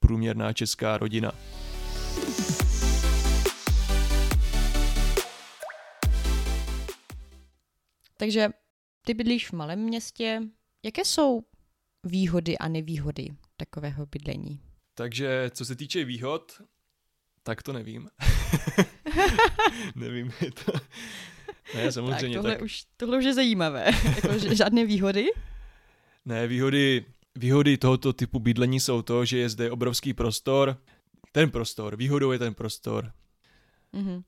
průměrná 0.00 0.52
česká 0.52 0.98
rodina. 0.98 1.32
Takže 8.16 8.48
ty 9.06 9.14
bydlíš 9.14 9.48
v 9.48 9.52
malém 9.52 9.78
městě. 9.78 10.42
Jaké 10.84 11.04
jsou 11.04 11.42
výhody 12.04 12.58
a 12.58 12.68
nevýhody 12.68 13.28
takového 13.56 14.06
bydlení? 14.06 14.60
Takže 14.94 15.50
co 15.54 15.64
se 15.64 15.76
týče 15.76 16.04
výhod, 16.04 16.62
tak 17.42 17.62
to 17.62 17.72
nevím. 17.72 18.08
nevím, 19.94 20.32
je 20.40 20.52
to... 20.52 20.72
Ne, 21.74 21.92
samozřejmě. 21.92 22.36
Tak 22.36 22.42
tohle, 22.42 22.52
tak... 22.52 22.62
Už, 22.62 22.84
tohle 22.96 23.18
už 23.18 23.24
je 23.24 23.34
zajímavé. 23.34 23.90
jako, 24.16 24.54
žádné 24.54 24.84
výhody? 24.84 25.26
Ne, 26.24 26.46
výhody, 26.46 27.04
výhody 27.34 27.78
tohoto 27.78 28.12
typu 28.12 28.38
bydlení 28.38 28.80
jsou 28.80 29.02
to, 29.02 29.24
že 29.24 29.38
je 29.38 29.48
zde 29.48 29.70
obrovský 29.70 30.14
prostor. 30.14 30.80
Ten 31.32 31.50
prostor, 31.50 31.96
výhodou 31.96 32.32
je 32.32 32.38
ten 32.38 32.54
prostor. 32.54 33.12
Mm-hmm. 33.94 34.22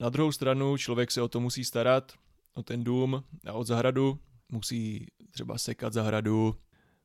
Na 0.00 0.08
druhou 0.08 0.32
stranu 0.32 0.76
člověk 0.76 1.10
se 1.10 1.22
o 1.22 1.28
to 1.28 1.40
musí 1.40 1.64
starat, 1.64 2.12
o 2.54 2.62
ten 2.62 2.84
dům 2.84 3.24
a 3.46 3.52
od 3.52 3.66
zahradu. 3.66 4.18
Musí 4.48 5.06
třeba 5.30 5.58
sekat 5.58 5.92
zahradu, 5.92 6.54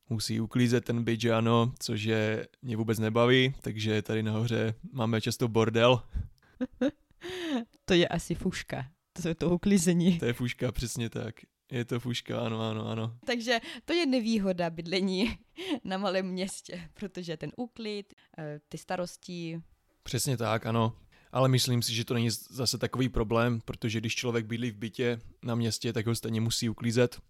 musí 0.08 0.40
uklízet 0.40 0.84
ten 0.84 1.04
byt, 1.04 1.20
že 1.20 1.32
ano, 1.32 1.72
což 1.78 2.02
je 2.02 2.48
mě 2.62 2.76
vůbec 2.76 2.98
nebaví, 2.98 3.54
takže 3.60 4.02
tady 4.02 4.22
nahoře 4.22 4.74
máme 4.92 5.20
často 5.20 5.48
bordel. 5.48 6.02
to 7.84 7.94
je 7.94 8.08
asi 8.08 8.34
fuška, 8.34 8.86
to 9.22 9.28
je 9.28 9.34
to 9.34 9.50
uklízení. 9.50 10.18
To 10.18 10.24
je 10.24 10.32
fuška, 10.32 10.72
přesně 10.72 11.10
tak. 11.10 11.34
Je 11.72 11.84
to 11.84 12.00
fuška, 12.00 12.40
ano, 12.40 12.60
ano, 12.60 12.86
ano. 12.88 13.18
Takže 13.26 13.60
to 13.84 13.92
je 13.92 14.06
nevýhoda 14.06 14.70
bydlení 14.70 15.38
na 15.84 15.98
malém 15.98 16.26
městě, 16.26 16.90
protože 16.94 17.36
ten 17.36 17.52
úklid, 17.56 18.14
eh, 18.38 18.60
ty 18.68 18.78
starosti. 18.78 19.62
Přesně 20.02 20.36
tak, 20.36 20.66
ano. 20.66 20.96
Ale 21.32 21.48
myslím 21.48 21.82
si, 21.82 21.94
že 21.94 22.04
to 22.04 22.14
není 22.14 22.30
zase 22.30 22.78
takový 22.78 23.08
problém, 23.08 23.60
protože 23.64 24.00
když 24.00 24.14
člověk 24.14 24.46
bydlí 24.46 24.70
v 24.70 24.76
bytě 24.76 25.20
na 25.42 25.54
městě, 25.54 25.92
tak 25.92 26.06
ho 26.06 26.14
stejně 26.14 26.40
musí 26.40 26.68
uklízet. 26.68 27.20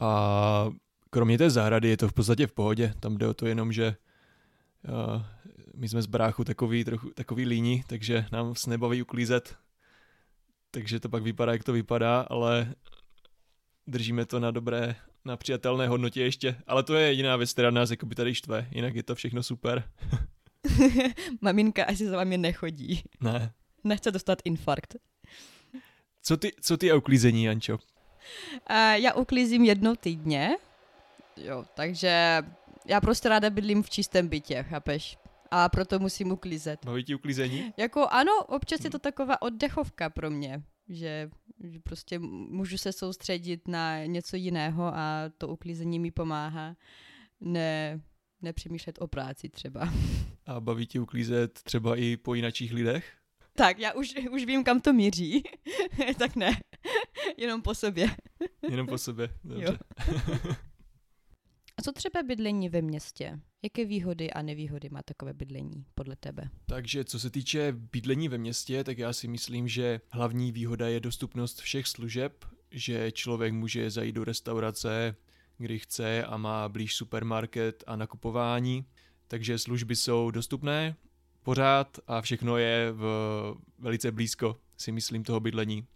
A 0.00 0.70
kromě 1.10 1.38
té 1.38 1.50
zahrady 1.50 1.88
je 1.88 1.96
to 1.96 2.08
v 2.08 2.12
podstatě 2.12 2.46
v 2.46 2.52
pohodě. 2.52 2.94
Tam 3.00 3.18
jde 3.18 3.26
o 3.26 3.34
to 3.34 3.46
jenom, 3.46 3.72
že 3.72 3.96
uh, 4.88 5.22
my 5.74 5.88
jsme 5.88 6.02
z 6.02 6.06
bráchu 6.06 6.44
takový, 6.44 6.84
trochu, 6.84 7.10
takový 7.10 7.44
líní, 7.44 7.84
takže 7.86 8.26
nám 8.32 8.54
se 8.54 8.70
nebaví 8.70 9.02
uklízet. 9.02 9.56
Takže 10.70 11.00
to 11.00 11.08
pak 11.08 11.22
vypadá, 11.22 11.52
jak 11.52 11.64
to 11.64 11.72
vypadá, 11.72 12.20
ale 12.20 12.74
držíme 13.86 14.26
to 14.26 14.40
na 14.40 14.50
dobré, 14.50 14.96
na 15.24 15.36
přijatelné 15.36 15.88
hodnotě 15.88 16.22
ještě. 16.22 16.56
Ale 16.66 16.82
to 16.82 16.94
je 16.94 17.08
jediná 17.08 17.36
věc, 17.36 17.52
která 17.52 17.70
nás 17.70 17.90
jako 17.90 18.06
by 18.06 18.14
tady 18.14 18.34
štve, 18.34 18.68
jinak 18.70 18.94
je 18.94 19.02
to 19.02 19.14
všechno 19.14 19.42
super. 19.42 19.90
Maminka 21.40 21.84
asi 21.84 22.06
za 22.06 22.16
vámi 22.16 22.38
nechodí. 22.38 23.02
Ne. 23.20 23.52
Nechce 23.84 24.10
dostat 24.10 24.38
infarkt. 24.44 24.96
Co 26.22 26.36
ty, 26.36 26.52
co 26.60 26.76
ty 26.76 26.90
a 26.90 26.96
uklízení, 26.96 27.44
Jančo? 27.44 27.74
Uh, 27.74 27.80
já 28.92 29.14
uklízím 29.14 29.64
jednou 29.64 29.94
týdně, 29.94 30.56
jo, 31.36 31.64
takže 31.74 32.42
já 32.86 33.00
prostě 33.00 33.28
ráda 33.28 33.50
bydlím 33.50 33.82
v 33.82 33.90
čistém 33.90 34.28
bytě, 34.28 34.62
chápeš? 34.68 35.18
A 35.50 35.68
proto 35.68 35.98
musím 35.98 36.32
uklízet. 36.32 36.84
Baví 36.84 37.04
ti 37.04 37.14
uklízení? 37.14 37.74
Jako 37.76 38.06
ano, 38.06 38.44
občas 38.44 38.84
je 38.84 38.90
to 38.90 38.98
taková 38.98 39.42
oddechovka 39.42 40.10
pro 40.10 40.30
mě, 40.30 40.62
že, 40.88 41.30
že 41.64 41.78
prostě 41.80 42.18
můžu 42.18 42.78
se 42.78 42.92
soustředit 42.92 43.68
na 43.68 44.04
něco 44.04 44.36
jiného 44.36 44.84
a 44.84 45.24
to 45.38 45.48
uklízení 45.48 45.98
mi 45.98 46.10
pomáhá. 46.10 46.76
Ne, 47.40 48.00
nepřemýšlet 48.42 48.98
o 49.00 49.06
práci 49.06 49.48
třeba. 49.48 49.92
A 50.46 50.60
baví 50.60 50.86
tě 50.86 51.00
uklízet 51.00 51.62
třeba 51.62 51.96
i 51.96 52.16
po 52.16 52.34
jinačích 52.34 52.72
lidech? 52.72 53.12
Tak, 53.54 53.78
já 53.78 53.92
už, 53.92 54.14
už 54.30 54.44
vím, 54.44 54.64
kam 54.64 54.80
to 54.80 54.92
míří. 54.92 55.42
tak 56.18 56.36
ne, 56.36 56.60
jenom 57.36 57.62
po 57.62 57.74
sobě. 57.74 58.10
jenom 58.70 58.86
po 58.86 58.98
sobě, 58.98 59.28
dobře. 59.44 59.78
A 61.78 61.82
co 61.82 61.92
třeba 61.92 62.22
bydlení 62.22 62.68
ve 62.68 62.82
městě? 62.82 63.40
Jaké 63.62 63.84
výhody 63.84 64.30
a 64.30 64.42
nevýhody 64.42 64.88
má 64.88 65.02
takové 65.02 65.32
bydlení 65.32 65.84
podle 65.94 66.16
tebe? 66.16 66.50
Takže 66.66 67.04
co 67.04 67.20
se 67.20 67.30
týče 67.30 67.72
bydlení 67.72 68.28
ve 68.28 68.38
městě, 68.38 68.84
tak 68.84 68.98
já 68.98 69.12
si 69.12 69.28
myslím, 69.28 69.68
že 69.68 70.00
hlavní 70.10 70.52
výhoda 70.52 70.88
je 70.88 71.00
dostupnost 71.00 71.60
všech 71.60 71.86
služeb, 71.86 72.44
že 72.70 73.12
člověk 73.12 73.52
může 73.52 73.90
zajít 73.90 74.14
do 74.14 74.24
restaurace, 74.24 75.16
kdy 75.58 75.78
chce 75.78 76.24
a 76.24 76.36
má 76.36 76.68
blíž 76.68 76.94
supermarket 76.94 77.84
a 77.86 77.96
nakupování, 77.96 78.84
takže 79.28 79.58
služby 79.58 79.96
jsou 79.96 80.30
dostupné 80.30 80.96
pořád 81.42 81.98
a 82.06 82.20
všechno 82.20 82.56
je 82.56 82.92
v 82.92 83.02
velice 83.78 84.12
blízko, 84.12 84.56
si 84.76 84.92
myslím, 84.92 85.24
toho 85.24 85.40
bydlení. 85.40 85.86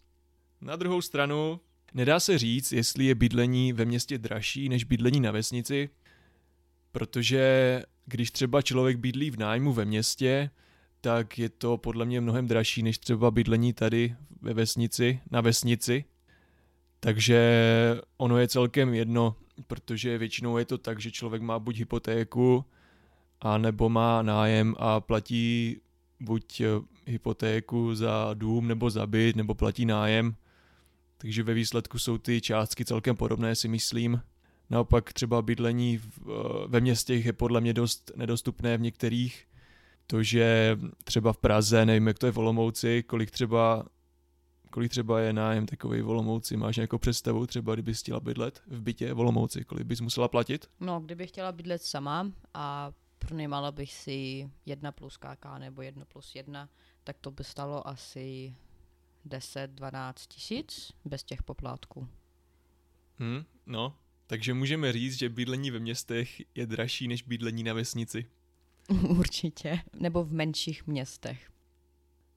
Na 0.60 0.76
druhou 0.76 1.00
stranu, 1.00 1.60
nedá 1.94 2.20
se 2.20 2.38
říct, 2.38 2.72
jestli 2.72 3.04
je 3.04 3.14
bydlení 3.14 3.72
ve 3.72 3.84
městě 3.84 4.18
dražší 4.18 4.68
než 4.68 4.84
bydlení 4.84 5.20
na 5.20 5.30
vesnici, 5.30 5.90
protože 6.92 7.82
když 8.06 8.30
třeba 8.30 8.62
člověk 8.62 8.96
bydlí 8.96 9.30
v 9.30 9.38
nájmu 9.38 9.72
ve 9.72 9.84
městě, 9.84 10.50
tak 11.00 11.38
je 11.38 11.48
to 11.48 11.78
podle 11.78 12.04
mě 12.04 12.20
mnohem 12.20 12.46
dražší 12.46 12.82
než 12.82 12.98
třeba 12.98 13.30
bydlení 13.30 13.72
tady 13.72 14.16
ve 14.40 14.54
vesnici, 14.54 15.20
na 15.30 15.40
vesnici. 15.40 16.04
Takže 17.00 17.40
ono 18.16 18.38
je 18.38 18.48
celkem 18.48 18.94
jedno, 18.94 19.36
protože 19.66 20.18
většinou 20.18 20.58
je 20.58 20.64
to 20.64 20.78
tak, 20.78 21.00
že 21.00 21.10
člověk 21.10 21.42
má 21.42 21.58
buď 21.58 21.76
hypotéku, 21.76 22.64
a 23.42 23.58
nebo 23.58 23.88
má 23.88 24.22
nájem 24.22 24.74
a 24.78 25.00
platí 25.00 25.76
buď 26.20 26.60
eh, 26.60 26.66
hypotéku 27.06 27.94
za 27.94 28.30
dům 28.34 28.68
nebo 28.68 28.90
za 28.90 29.06
byt, 29.06 29.36
nebo 29.36 29.54
platí 29.54 29.86
nájem. 29.86 30.34
Takže 31.18 31.42
ve 31.42 31.54
výsledku 31.54 31.98
jsou 31.98 32.18
ty 32.18 32.40
částky 32.40 32.84
celkem 32.84 33.16
podobné, 33.16 33.54
si 33.54 33.68
myslím. 33.68 34.20
Naopak 34.70 35.12
třeba 35.12 35.42
bydlení 35.42 35.98
v, 35.98 36.04
eh, 36.04 36.32
ve 36.66 36.80
městech 36.80 37.26
je 37.26 37.32
podle 37.32 37.60
mě 37.60 37.72
dost 37.72 38.10
nedostupné 38.16 38.76
v 38.76 38.80
některých. 38.80 39.46
To, 40.06 40.22
že 40.22 40.78
třeba 41.04 41.32
v 41.32 41.38
Praze, 41.38 41.86
nevím 41.86 42.06
jak 42.06 42.18
to 42.18 42.26
je 42.26 42.32
v 42.32 42.38
Olomouci, 42.38 43.02
kolik 43.02 43.30
třeba 43.30 43.84
kolik 44.72 44.90
třeba 44.90 45.20
je 45.20 45.32
nájem 45.32 45.66
takový 45.66 46.00
v 46.00 46.08
Olomouci? 46.08 46.56
Máš 46.56 46.76
nějakou 46.76 46.98
představu 46.98 47.46
třeba, 47.46 47.74
kdybys 47.74 48.00
chtěla 48.00 48.20
bydlet 48.20 48.62
v 48.66 48.80
bytě 48.80 49.14
v 49.14 49.18
Olomouci, 49.18 49.64
kolik 49.64 49.86
bys 49.86 50.00
musela 50.00 50.28
platit? 50.28 50.70
No, 50.80 51.00
kdybych 51.00 51.30
chtěla 51.30 51.52
bydlet 51.52 51.82
sama 51.82 52.32
a 52.54 52.92
pronajímala 53.18 53.72
bych 53.72 53.92
si 53.92 54.50
jedna 54.66 54.92
plus 54.92 55.16
KK 55.16 55.44
nebo 55.58 55.82
jedno 55.82 56.04
plus 56.04 56.34
jedna, 56.34 56.68
tak 57.04 57.16
to 57.20 57.30
by 57.30 57.44
stalo 57.44 57.88
asi 57.88 58.56
10-12 59.28 60.12
tisíc 60.28 60.92
bez 61.04 61.24
těch 61.24 61.42
poplatků. 61.42 62.08
Hmm, 63.18 63.44
no, 63.66 63.96
takže 64.26 64.54
můžeme 64.54 64.92
říct, 64.92 65.18
že 65.18 65.28
bydlení 65.28 65.70
ve 65.70 65.78
městech 65.78 66.42
je 66.54 66.66
dražší 66.66 67.08
než 67.08 67.22
bydlení 67.22 67.62
na 67.62 67.72
vesnici. 67.72 68.26
Určitě, 69.08 69.78
nebo 69.94 70.24
v 70.24 70.32
menších 70.32 70.86
městech. 70.86 71.50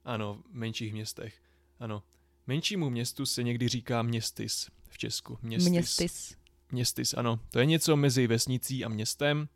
Ano, 0.05 0.43
v 0.51 0.53
menších 0.53 0.93
městech, 0.93 1.41
ano. 1.79 2.03
Menšímu 2.47 2.89
městu 2.89 3.25
se 3.25 3.43
někdy 3.43 3.67
říká 3.67 4.01
městys 4.01 4.69
v 4.89 4.97
Česku. 4.97 5.39
Městys. 5.41 5.69
městys. 5.69 6.35
Městys, 6.71 7.13
ano. 7.13 7.39
To 7.51 7.59
je 7.59 7.65
něco 7.65 7.95
mezi 7.95 8.27
vesnicí 8.27 8.85
a 8.85 8.89
městem. 8.89 9.47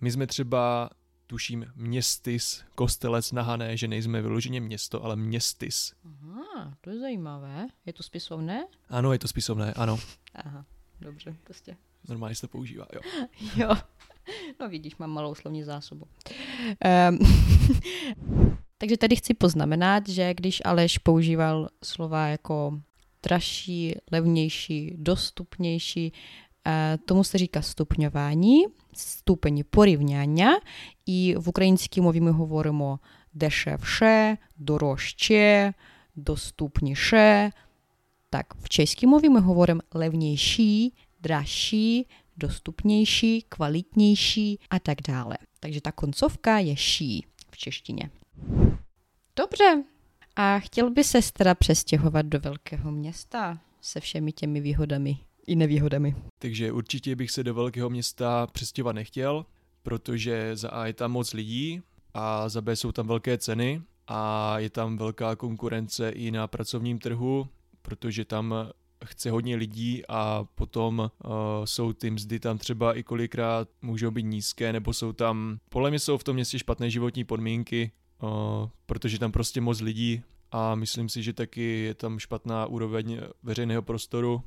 My 0.00 0.10
jsme 0.10 0.26
třeba, 0.26 0.90
tuším, 1.26 1.72
městys, 1.76 2.64
kostelec 2.74 3.32
na 3.32 3.42
Hané, 3.42 3.76
že 3.76 3.88
nejsme 3.88 4.22
vyloženě 4.22 4.60
město, 4.60 5.04
ale 5.04 5.16
městys. 5.16 5.94
Aha, 6.04 6.76
to 6.80 6.90
je 6.90 6.98
zajímavé. 6.98 7.66
Je 7.86 7.92
to 7.92 8.02
spisovné? 8.02 8.66
Ano, 8.88 9.12
je 9.12 9.18
to 9.18 9.28
spisovné, 9.28 9.72
ano. 9.72 9.98
Aha, 10.34 10.64
dobře, 11.00 11.36
prostě. 11.44 11.76
Normálně 12.08 12.34
se 12.34 12.40
to 12.40 12.48
používá, 12.48 12.86
jo. 12.94 13.00
Jo. 13.56 13.74
No 14.60 14.68
vidíš, 14.68 14.96
mám 14.96 15.10
malou 15.10 15.34
slovní 15.34 15.64
zásobu. 15.64 16.06
Um, 17.10 17.18
takže 18.83 18.97
tady 18.97 19.15
chci 19.15 19.33
poznamenat, 19.33 20.09
že 20.09 20.33
když 20.33 20.61
Aleš 20.65 20.97
používal 20.97 21.69
slova 21.83 22.27
jako 22.27 22.79
dražší, 23.23 23.95
levnější, 24.11 24.93
dostupnější, 24.97 26.13
uh, 26.67 26.73
tomu 27.05 27.23
se 27.23 27.37
říká 27.37 27.61
stupňování, 27.61 28.65
stupeň 28.93 29.63
porівняння, 29.69 30.59
i 31.05 31.35
v 31.37 31.47
українській 31.47 32.01
мові 32.01 32.21
ми 32.21 32.31
говоримо 32.31 32.99
дешевше, 33.33 34.37
дорожче, 34.57 35.73
доступніше. 36.15 37.51
Так, 38.29 38.55
в 38.55 38.69
чеській 38.69 39.07
мові 39.07 39.29
ми 39.29 39.39
говоримо 39.39 39.81
левніші, 39.93 40.93
dražší, 41.21 42.07
dostupnější, 42.37 43.45
kvalitnější 43.49 44.59
a 44.69 44.79
tak 44.79 45.01
dále. 45.01 45.37
Takže 45.59 45.81
ta 45.81 45.91
koncovka 45.91 46.59
je 46.59 46.75
ší 46.75 47.25
v 47.51 47.57
češtině. 47.57 48.09
Dobře. 49.36 49.84
A 50.36 50.58
chtěl 50.58 50.90
by 50.90 51.04
se 51.04 51.18
teda 51.32 51.54
přestěhovat 51.54 52.26
do 52.26 52.40
velkého 52.40 52.92
města 52.92 53.60
se 53.80 54.00
všemi 54.00 54.32
těmi 54.32 54.60
výhodami 54.60 55.18
i 55.46 55.56
nevýhodami. 55.56 56.16
Takže 56.38 56.72
určitě 56.72 57.16
bych 57.16 57.30
se 57.30 57.44
do 57.44 57.54
velkého 57.54 57.90
města 57.90 58.46
přestěhovat 58.46 58.96
nechtěl, 58.96 59.46
protože 59.82 60.56
za 60.56 60.68
A 60.68 60.86
je 60.86 60.92
tam 60.92 61.12
moc 61.12 61.32
lidí 61.32 61.82
a 62.14 62.48
za 62.48 62.60
B 62.60 62.76
jsou 62.76 62.92
tam 62.92 63.06
velké 63.06 63.38
ceny 63.38 63.82
a 64.06 64.58
je 64.58 64.70
tam 64.70 64.96
velká 64.96 65.36
konkurence 65.36 66.10
i 66.10 66.30
na 66.30 66.46
pracovním 66.46 66.98
trhu, 66.98 67.48
protože 67.82 68.24
tam 68.24 68.54
chce 69.04 69.30
hodně 69.30 69.56
lidí 69.56 70.02
a 70.08 70.44
potom 70.54 70.98
uh, 70.98 71.30
jsou 71.64 71.92
ty 71.92 72.10
mzdy 72.10 72.40
tam 72.40 72.58
třeba 72.58 72.94
i 72.94 73.02
kolikrát 73.02 73.68
můžou 73.82 74.10
být 74.10 74.22
nízké, 74.22 74.72
nebo 74.72 74.92
jsou 74.92 75.12
tam, 75.12 75.58
podle 75.68 75.90
mě 75.90 75.98
jsou 75.98 76.18
v 76.18 76.24
tom 76.24 76.34
městě 76.34 76.58
špatné 76.58 76.90
životní 76.90 77.24
podmínky, 77.24 77.92
protože 78.86 79.18
tam 79.18 79.32
prostě 79.32 79.60
moc 79.60 79.80
lidí 79.80 80.22
a 80.50 80.74
myslím 80.74 81.08
si, 81.08 81.22
že 81.22 81.32
taky 81.32 81.80
je 81.80 81.94
tam 81.94 82.18
špatná 82.18 82.66
úroveň 82.66 83.20
veřejného 83.42 83.82
prostoru, 83.82 84.42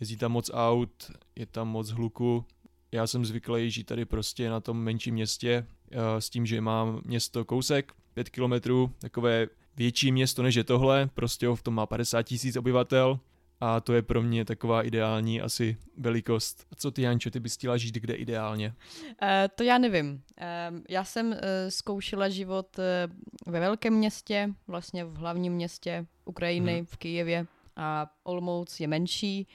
jezdí 0.00 0.16
tam 0.16 0.32
moc 0.32 0.50
aut, 0.54 1.10
je 1.36 1.46
tam 1.46 1.68
moc 1.68 1.90
hluku. 1.90 2.44
Já 2.92 3.06
jsem 3.06 3.24
zvyklý 3.24 3.70
žít 3.70 3.84
tady 3.84 4.04
prostě 4.04 4.50
na 4.50 4.60
tom 4.60 4.78
menším 4.78 5.14
městě 5.14 5.66
uh, 5.66 5.98
s 6.18 6.30
tím, 6.30 6.46
že 6.46 6.60
mám 6.60 7.00
město 7.04 7.44
kousek, 7.44 7.92
5 8.14 8.28
kilometrů, 8.28 8.90
takové 8.98 9.46
větší 9.76 10.12
město 10.12 10.42
než 10.42 10.54
je 10.54 10.64
tohle, 10.64 11.10
prostě 11.14 11.48
v 11.48 11.62
tom 11.62 11.74
má 11.74 11.86
50 11.86 12.22
tisíc 12.22 12.56
obyvatel, 12.56 13.20
a 13.64 13.80
to 13.80 13.92
je 13.92 14.02
pro 14.02 14.22
mě 14.22 14.44
taková 14.44 14.82
ideální 14.82 15.40
asi 15.40 15.76
velikost. 15.96 16.66
A 16.72 16.74
co 16.74 16.90
ty, 16.90 17.02
Jančo, 17.02 17.30
ty 17.30 17.40
bys 17.40 17.54
chtěla 17.54 17.76
žít 17.76 17.94
kde 17.94 18.14
ideálně? 18.14 18.74
Uh, 19.22 19.28
to 19.54 19.62
já 19.62 19.78
nevím. 19.78 20.12
Uh, 20.12 20.78
já 20.88 21.04
jsem 21.04 21.26
uh, 21.26 21.36
zkoušela 21.68 22.28
život 22.28 22.76
uh, 22.78 23.52
ve 23.52 23.60
velkém 23.60 23.94
městě, 23.94 24.54
vlastně 24.66 25.04
v 25.04 25.16
hlavním 25.16 25.52
městě 25.52 26.06
Ukrajiny, 26.24 26.76
hmm. 26.76 26.86
v 26.86 26.96
Kijevě 26.96 27.46
a 27.76 28.06
Olomouc 28.22 28.80
je 28.80 28.88
menší 28.88 29.48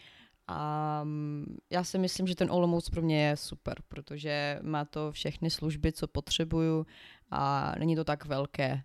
a 0.48 1.02
um, 1.04 1.46
já 1.70 1.84
si 1.84 1.98
myslím, 1.98 2.28
že 2.28 2.36
ten 2.36 2.52
Olomouc 2.52 2.90
pro 2.90 3.02
mě 3.02 3.28
je 3.28 3.38
super, 3.38 3.76
protože 3.88 4.60
má 4.62 4.86
to 4.86 5.12
všechny 5.12 5.50
služby, 5.50 5.92
co 5.92 6.08
potřebuju 6.08 6.86
a 7.32 7.74
není 7.80 7.96
to 7.96 8.04
tak 8.04 8.26
velké, 8.26 8.84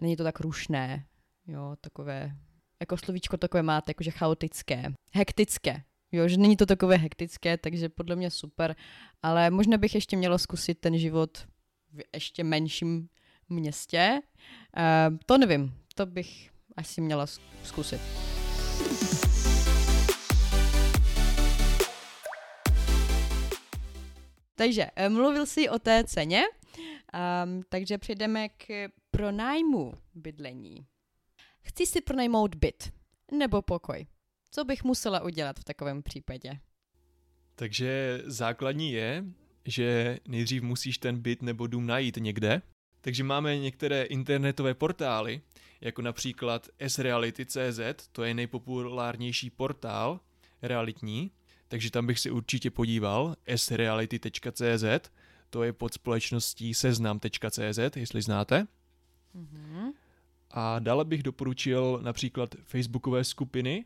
není 0.00 0.16
to 0.16 0.24
tak 0.24 0.40
rušné, 0.40 1.06
jo, 1.46 1.76
takové 1.80 2.36
jako 2.84 2.96
slovíčko 2.96 3.36
takové 3.36 3.62
máte, 3.62 3.90
jakože 3.90 4.10
chaotické, 4.10 4.92
hektické. 5.14 5.82
Jo, 6.12 6.28
že 6.28 6.36
není 6.36 6.56
to 6.56 6.66
takové 6.66 6.96
hektické, 6.96 7.58
takže 7.58 7.88
podle 7.88 8.16
mě 8.16 8.30
super, 8.30 8.76
ale 9.22 9.50
možná 9.50 9.78
bych 9.78 9.94
ještě 9.94 10.16
měla 10.16 10.38
zkusit 10.38 10.78
ten 10.78 10.98
život 10.98 11.38
v 11.92 12.00
ještě 12.14 12.44
menším 12.44 13.08
městě. 13.48 14.20
Uh, 14.76 15.16
to 15.26 15.38
nevím, 15.38 15.74
to 15.94 16.06
bych 16.06 16.50
asi 16.76 17.00
měla 17.00 17.26
zkusit. 17.62 18.00
Takže 24.54 24.86
eh, 24.96 25.08
mluvil 25.08 25.46
jsi 25.46 25.68
o 25.68 25.78
té 25.78 26.04
ceně, 26.04 26.42
um, 27.44 27.62
takže 27.68 27.98
přejdeme 27.98 28.48
k 28.48 28.88
pronájmu 29.10 29.92
bydlení. 30.14 30.86
Chci 31.66 31.86
si 31.86 32.00
pronajmout 32.00 32.54
byt 32.54 32.92
nebo 33.32 33.62
pokoj. 33.62 34.06
Co 34.50 34.64
bych 34.64 34.84
musela 34.84 35.22
udělat 35.22 35.60
v 35.60 35.64
takovém 35.64 36.02
případě? 36.02 36.60
Takže 37.54 38.22
základní 38.24 38.92
je, 38.92 39.24
že 39.64 40.18
nejdřív 40.28 40.62
musíš 40.62 40.98
ten 40.98 41.18
byt 41.20 41.42
nebo 41.42 41.66
dům 41.66 41.86
najít 41.86 42.16
někde. 42.16 42.62
Takže 43.00 43.24
máme 43.24 43.58
některé 43.58 44.02
internetové 44.02 44.74
portály, 44.74 45.40
jako 45.80 46.02
například 46.02 46.68
sreality.cz, 46.86 48.08
to 48.12 48.24
je 48.24 48.34
nejpopulárnější 48.34 49.50
portál 49.50 50.20
realitní, 50.62 51.30
takže 51.68 51.90
tam 51.90 52.06
bych 52.06 52.18
si 52.18 52.30
určitě 52.30 52.70
podíval, 52.70 53.36
sreality.cz, 53.56 55.10
to 55.50 55.62
je 55.62 55.72
pod 55.72 55.94
společností 55.94 56.74
seznam.cz, 56.74 57.96
jestli 57.96 58.22
znáte. 58.22 58.66
Mm-hmm. 59.36 59.92
A 60.56 60.78
dále 60.78 61.04
bych 61.04 61.22
doporučil 61.22 62.00
například 62.02 62.54
facebookové 62.62 63.24
skupiny. 63.24 63.84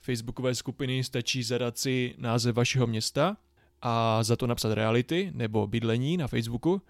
Facebookové 0.00 0.54
skupiny 0.54 1.04
stačí 1.04 1.42
zadat 1.42 1.78
si 1.78 2.14
název 2.18 2.56
vašeho 2.56 2.86
města 2.86 3.36
a 3.82 4.22
za 4.22 4.36
to 4.36 4.46
napsat 4.46 4.74
reality 4.74 5.30
nebo 5.34 5.66
bydlení 5.66 6.16
na 6.16 6.28
Facebooku 6.28 6.82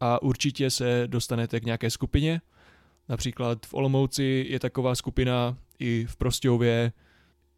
a 0.00 0.22
určitě 0.22 0.70
se 0.70 1.02
dostanete 1.06 1.60
k 1.60 1.64
nějaké 1.64 1.90
skupině. 1.90 2.40
Například 3.08 3.66
v 3.66 3.74
Olomouci 3.74 4.46
je 4.48 4.60
taková 4.60 4.94
skupina 4.94 5.58
i 5.78 6.06
v 6.08 6.16
Prostějově, 6.16 6.92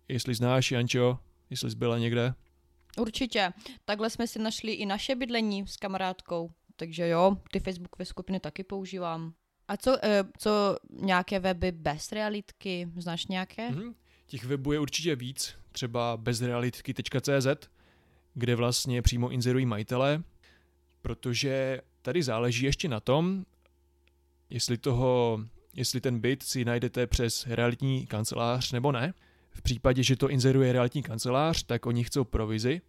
jestli 0.09 0.35
znáš, 0.35 0.71
Jančo, 0.73 1.19
jestli 1.51 1.71
jsi 1.71 1.77
byla 1.77 1.99
někde. 1.99 2.35
Určitě. 2.99 3.53
Takhle 3.85 4.11
jsme 4.11 4.27
si 4.27 4.39
našli 4.39 4.73
i 4.73 4.87
naše 4.87 5.15
bydlení 5.15 5.67
s 5.67 5.77
kamarádkou. 5.77 6.51
Takže 6.77 7.09
jo, 7.09 7.37
ty 7.53 7.61
Facebookové 7.61 8.05
skupiny 8.05 8.41
taky 8.41 8.65
používám. 8.65 9.33
A 9.71 9.77
co, 9.77 9.97
eh, 10.05 10.25
co 10.39 10.77
nějaké 10.91 11.39
weby 11.39 11.73
bez 11.73 12.13
realitky? 12.13 12.89
Znáš 12.97 13.27
nějaké? 13.27 13.71
Mm-hmm. 13.71 13.95
Těch 14.27 14.45
webů 14.45 14.73
je 14.73 14.81
určitě 14.81 15.17
víc, 15.17 15.55
třeba 15.73 16.17
bezrealitky.cz, 16.17 17.69
kde 18.35 18.57
vlastně 18.57 19.03
přímo 19.03 19.31
inzerují 19.31 19.67
majitele, 19.67 20.23
protože 21.03 21.81
tady 22.03 22.23
záleží 22.23 22.67
ještě 22.67 22.89
na 22.89 23.01
tom, 23.01 23.45
jestli 24.51 24.79
toho, 24.79 25.41
jestli 25.75 26.01
ten 26.01 26.21
byt 26.21 26.43
si 26.43 26.65
najdete 26.65 27.07
přes 27.07 27.47
realitní 27.47 28.07
kancelář 28.07 28.73
nebo 28.73 28.93
ne. 28.93 29.15
V 29.51 29.63
případě, 29.63 30.03
že 30.03 30.17
to 30.17 30.29
inzeruje 30.29 30.73
realitní 30.73 31.03
kancelář, 31.03 31.63
tak 31.63 31.87
oni 31.87 32.05
chcou 32.05 32.25
provizi, 32.25 32.81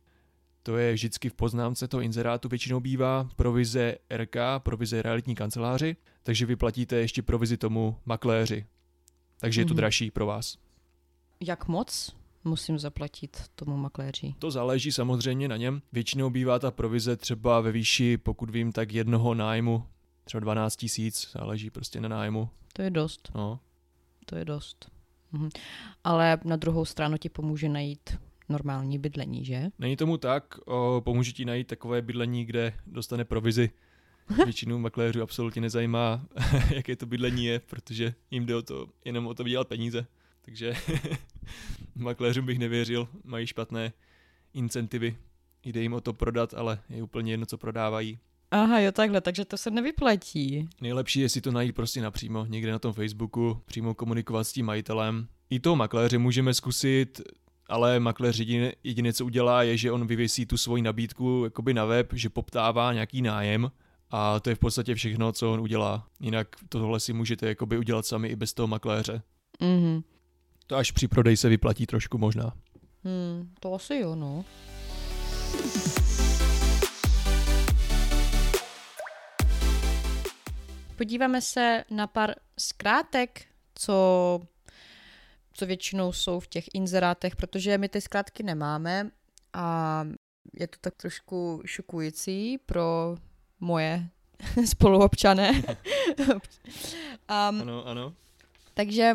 to 0.63 0.77
je 0.77 0.93
vždycky 0.93 1.29
v 1.29 1.33
poznámce 1.33 1.87
toho 1.87 2.01
inzerátu 2.01 2.49
většinou 2.49 2.79
bývá 2.79 3.29
provize 3.35 3.97
RK, 4.17 4.35
provize 4.57 5.01
realitní 5.01 5.35
kanceláři, 5.35 5.95
takže 6.23 6.45
vyplatíte 6.45 6.95
ještě 6.95 7.21
provizi 7.21 7.57
tomu 7.57 7.97
makléři. 8.05 8.65
Takže 9.39 9.61
mm-hmm. 9.61 9.63
je 9.63 9.65
to 9.65 9.73
mhm. 9.73 9.77
dražší 9.77 10.11
pro 10.11 10.25
vás. 10.25 10.57
Jak 11.39 11.67
moc 11.67 12.15
musím 12.43 12.79
zaplatit 12.79 13.43
tomu 13.55 13.77
makléři? 13.77 14.35
To 14.39 14.51
záleží 14.51 14.91
samozřejmě 14.91 15.47
na 15.47 15.57
něm. 15.57 15.81
Většinou 15.91 16.29
bývá 16.29 16.59
ta 16.59 16.71
provize 16.71 17.15
třeba 17.15 17.61
ve 17.61 17.71
výši, 17.71 18.17
pokud 18.17 18.49
vím, 18.49 18.71
tak 18.71 18.91
jednoho 18.91 19.33
nájmu, 19.33 19.85
třeba 20.23 20.39
12 20.39 20.75
tisíc, 20.75 21.31
záleží 21.31 21.69
prostě 21.69 22.01
na 22.01 22.09
nájmu. 22.09 22.49
To 22.73 22.81
je 22.81 22.89
dost. 22.89 23.31
No. 23.35 23.59
To 24.25 24.35
je 24.35 24.45
dost. 24.45 24.91
Mhm. 25.31 25.49
Ale 26.03 26.37
na 26.45 26.55
druhou 26.55 26.85
stranu 26.85 27.17
ti 27.17 27.29
pomůže 27.29 27.69
najít 27.69 28.17
normální 28.51 28.99
bydlení, 28.99 29.45
že? 29.45 29.69
Není 29.79 29.97
tomu 29.97 30.17
tak, 30.17 30.59
o, 30.65 31.01
pomůže 31.05 31.31
ti 31.31 31.45
najít 31.45 31.67
takové 31.67 32.01
bydlení, 32.01 32.45
kde 32.45 32.73
dostane 32.87 33.25
provizi. 33.25 33.69
Většinu 34.45 34.79
makléřů 34.79 35.21
absolutně 35.21 35.61
nezajímá, 35.61 36.25
jaké 36.73 36.95
to 36.95 37.05
bydlení 37.05 37.45
je, 37.45 37.59
protože 37.59 38.13
jim 38.31 38.45
jde 38.45 38.55
o 38.55 38.61
to, 38.61 38.87
jenom 39.05 39.27
o 39.27 39.33
to 39.33 39.43
vydělat 39.43 39.67
peníze. 39.67 40.05
Takže 40.41 40.73
makléřům 41.95 42.45
bych 42.45 42.59
nevěřil, 42.59 43.07
mají 43.23 43.47
špatné 43.47 43.93
incentivy. 44.53 45.17
Jde 45.63 45.81
jim 45.81 45.93
o 45.93 46.01
to 46.01 46.13
prodat, 46.13 46.53
ale 46.53 46.79
je 46.89 47.03
úplně 47.03 47.33
jedno, 47.33 47.45
co 47.45 47.57
prodávají. 47.57 48.19
Aha, 48.51 48.79
jo 48.79 48.91
takhle, 48.91 49.21
takže 49.21 49.45
to 49.45 49.57
se 49.57 49.71
nevyplatí. 49.71 50.69
Nejlepší 50.81 51.19
je 51.19 51.29
si 51.29 51.41
to 51.41 51.51
najít 51.51 51.75
prostě 51.75 52.01
napřímo, 52.01 52.45
někde 52.45 52.71
na 52.71 52.79
tom 52.79 52.93
Facebooku, 52.93 53.61
přímo 53.65 53.93
komunikovat 53.93 54.43
s 54.43 54.53
tím 54.53 54.65
majitelem. 54.65 55.27
I 55.49 55.59
toho 55.59 55.75
makléře 55.75 56.17
můžeme 56.17 56.53
zkusit 56.53 57.21
ale 57.71 57.99
makléř 57.99 58.39
jediné, 58.39 58.71
jediné, 58.83 59.13
co 59.13 59.25
udělá, 59.25 59.63
je, 59.63 59.77
že 59.77 59.91
on 59.91 60.07
vyvěsí 60.07 60.45
tu 60.45 60.57
svoji 60.57 60.81
nabídku 60.83 61.41
jakoby 61.43 61.73
na 61.73 61.85
web, 61.85 62.13
že 62.13 62.29
poptává 62.29 62.93
nějaký 62.93 63.21
nájem 63.21 63.71
a 64.09 64.39
to 64.39 64.49
je 64.49 64.55
v 64.55 64.59
podstatě 64.59 64.95
všechno, 64.95 65.31
co 65.31 65.53
on 65.53 65.59
udělá. 65.59 66.07
Jinak 66.19 66.47
tohle 66.69 66.99
si 66.99 67.13
můžete 67.13 67.47
jakoby 67.47 67.77
udělat 67.77 68.05
sami 68.05 68.27
i 68.27 68.35
bez 68.35 68.53
toho 68.53 68.67
makléře. 68.67 69.21
Mhm. 69.59 70.01
To 70.67 70.75
až 70.75 70.91
při 70.91 71.07
prodeji 71.07 71.37
se 71.37 71.49
vyplatí 71.49 71.85
trošku 71.85 72.17
možná. 72.17 72.53
Hmm, 73.03 73.53
to 73.59 73.73
asi 73.73 73.95
jo, 73.95 74.15
no. 74.15 74.45
Podíváme 80.97 81.41
se 81.41 81.83
na 81.89 82.07
pár 82.07 82.35
zkrátek, 82.59 83.41
co, 83.75 84.39
co 85.53 85.65
většinou 85.65 86.11
jsou 86.11 86.39
v 86.39 86.47
těch 86.47 86.65
inzerátech, 86.73 87.35
protože 87.35 87.77
my 87.77 87.89
ty 87.89 88.01
zkrátky 88.01 88.43
nemáme 88.43 89.11
a 89.53 90.07
je 90.59 90.67
to 90.67 90.77
tak 90.81 90.95
trošku 90.95 91.61
šokující 91.65 92.57
pro 92.57 93.17
moje 93.59 94.09
spoluobčané. 94.65 95.51
um, 96.29 96.41
Ano, 97.61 97.85
ano. 97.87 98.13
takže 98.73 99.13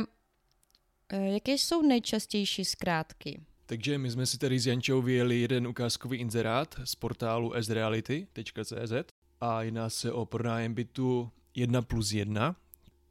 eh, 1.08 1.26
jaké 1.26 1.52
jsou 1.52 1.82
nejčastější 1.82 2.64
zkrátky? 2.64 3.40
Takže 3.66 3.98
my 3.98 4.10
jsme 4.10 4.26
si 4.26 4.38
tady 4.38 4.58
s 4.58 4.66
Jančou 4.66 5.02
vyjeli 5.02 5.40
jeden 5.40 5.66
ukázkový 5.66 6.18
inzerát 6.18 6.74
z 6.84 6.94
portálu 6.94 7.52
sreality.cz 7.62 8.92
a 9.40 9.62
jedná 9.62 9.90
se 9.90 10.12
o 10.12 10.26
pronájem 10.26 10.74
bytu 10.74 11.30
1 11.54 11.82
plus 11.82 12.12
1, 12.12 12.56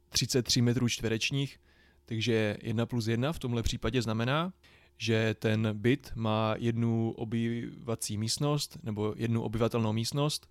33 0.08 0.62
metrů 0.62 0.88
čtverečních, 0.88 1.58
takže 2.06 2.56
1 2.62 2.86
plus 2.86 3.06
1 3.06 3.32
v 3.32 3.38
tomhle 3.38 3.62
případě 3.62 4.02
znamená, 4.02 4.52
že 4.98 5.34
ten 5.38 5.68
byt 5.72 6.12
má 6.14 6.54
jednu 6.58 7.10
obyvací 7.10 8.18
místnost 8.18 8.78
nebo 8.82 9.14
jednu 9.16 9.42
obyvatelnou 9.42 9.92
místnost 9.92 10.48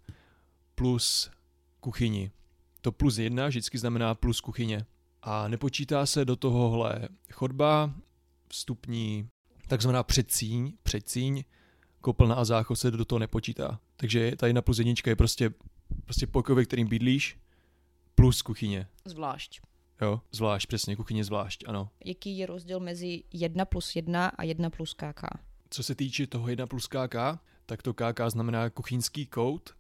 plus 0.76 1.32
kuchyni. 1.80 2.32
To 2.82 2.92
plus 2.92 3.18
1 3.18 3.48
vždycky 3.48 3.78
znamená 3.78 4.16
plus 4.16 4.42
kuchyně. 4.42 4.86
A 5.22 5.48
nepočítá 5.48 6.06
se 6.06 6.26
do 6.26 6.36
tohohle 6.36 7.10
chodba, 7.34 7.94
vstupní 8.50 9.30
takzvaná 9.68 10.04
předsíň, 10.04 10.74
předsíň, 10.84 11.44
koupelna 12.02 12.36
a 12.36 12.46
záchod 12.46 12.80
se 12.80 12.92
do 12.92 13.06
toho 13.06 13.20
nepočítá. 13.20 13.80
Takže 13.98 14.36
ta 14.36 14.48
jedna 14.48 14.62
plus 14.62 14.78
jednička 14.78 15.12
je 15.12 15.16
prostě, 15.16 15.52
prostě 16.06 16.28
pokoj, 16.28 16.56
ve 16.56 16.66
kterým 16.66 16.88
bydlíš, 16.88 17.38
plus 18.16 18.42
kuchyně. 18.42 18.88
Zvlášť. 19.06 19.62
Jo, 20.02 20.22
zvlášť, 20.32 20.68
přesně, 20.68 20.96
kuchyně 20.96 21.24
zvlášť, 21.24 21.64
ano. 21.68 21.90
Jaký 22.06 22.38
je 22.38 22.46
rozdíl 22.46 22.80
mezi 22.80 23.24
1 23.34 23.66
plus 23.66 23.96
1 23.96 24.28
a 24.28 24.44
1 24.44 24.70
plus 24.70 24.94
KK? 24.94 25.24
Co 25.70 25.84
se 25.84 25.96
týče 25.96 26.28
toho 26.28 26.48
1 26.48 26.68
plus 26.68 26.88
KK, 26.88 27.16
tak 27.66 27.82
to 27.82 27.94
KK 27.94 28.20
znamená 28.28 28.70
kuchyňský 28.70 29.26
kout, 29.26 29.76